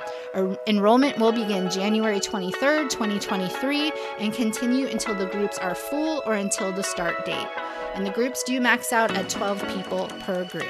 enrollment 0.67 1.19
will 1.19 1.33
begin 1.33 1.71
January 1.71 2.21
23rd, 2.21 2.91
2023, 2.91 3.93
and 4.19 4.33
continue 4.33 4.89
until 4.89 5.15
the 5.15 5.27
groups 5.27 5.57
are 5.57 5.75
full 5.75 6.23
or 6.27 6.35
until 6.35 6.71
the 6.71 6.83
start 6.83 7.25
date. 7.25 7.49
And 7.95 8.07
the 8.07 8.11
groups 8.11 8.43
do 8.43 8.61
max 8.61 8.93
out 8.93 9.17
at 9.17 9.31
12 9.31 9.67
people 9.75 10.09
per 10.21 10.45
group. 10.45 10.69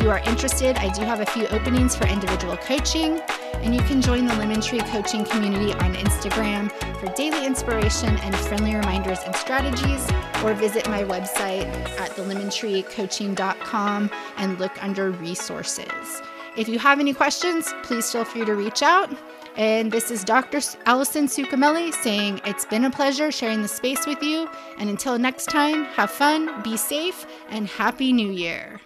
You 0.00 0.10
are 0.10 0.20
interested, 0.20 0.76
I 0.78 0.90
do 0.90 1.02
have 1.02 1.20
a 1.20 1.26
few 1.26 1.48
openings 1.48 1.96
for 1.96 2.06
individual 2.06 2.56
coaching, 2.56 3.20
and 3.54 3.74
you 3.74 3.80
can 3.82 4.00
join 4.00 4.26
the 4.26 4.34
Lemon 4.36 4.60
Tree 4.60 4.78
Coaching 4.78 5.24
community 5.24 5.72
on 5.72 5.94
Instagram 5.94 6.70
for 7.00 7.12
daily 7.14 7.44
inspiration 7.44 8.16
and 8.18 8.34
friendly 8.36 8.76
reminders 8.76 9.18
and 9.26 9.34
strategies, 9.34 10.08
or 10.44 10.54
visit 10.54 10.88
my 10.88 11.02
website 11.02 11.66
at 11.98 12.10
thelemontreecoaching.com 12.12 14.10
and 14.36 14.58
look 14.60 14.82
under 14.82 15.10
resources. 15.10 16.22
If 16.56 16.68
you 16.68 16.78
have 16.78 17.00
any 17.00 17.12
questions, 17.12 17.74
please 17.82 18.10
feel 18.10 18.24
free 18.24 18.44
to 18.44 18.54
reach 18.54 18.82
out. 18.82 19.10
And 19.56 19.90
this 19.90 20.12
is 20.12 20.22
Dr. 20.22 20.60
Allison 20.86 21.26
Sucamele 21.26 21.92
saying 21.92 22.40
it's 22.44 22.64
been 22.64 22.84
a 22.84 22.90
pleasure 22.90 23.32
sharing 23.32 23.62
the 23.62 23.68
space 23.68 24.06
with 24.06 24.22
you. 24.22 24.48
And 24.78 24.88
until 24.88 25.18
next 25.18 25.46
time, 25.46 25.84
have 25.86 26.12
fun, 26.12 26.62
be 26.62 26.76
safe, 26.76 27.26
and 27.48 27.66
Happy 27.66 28.12
New 28.12 28.30
Year. 28.30 28.80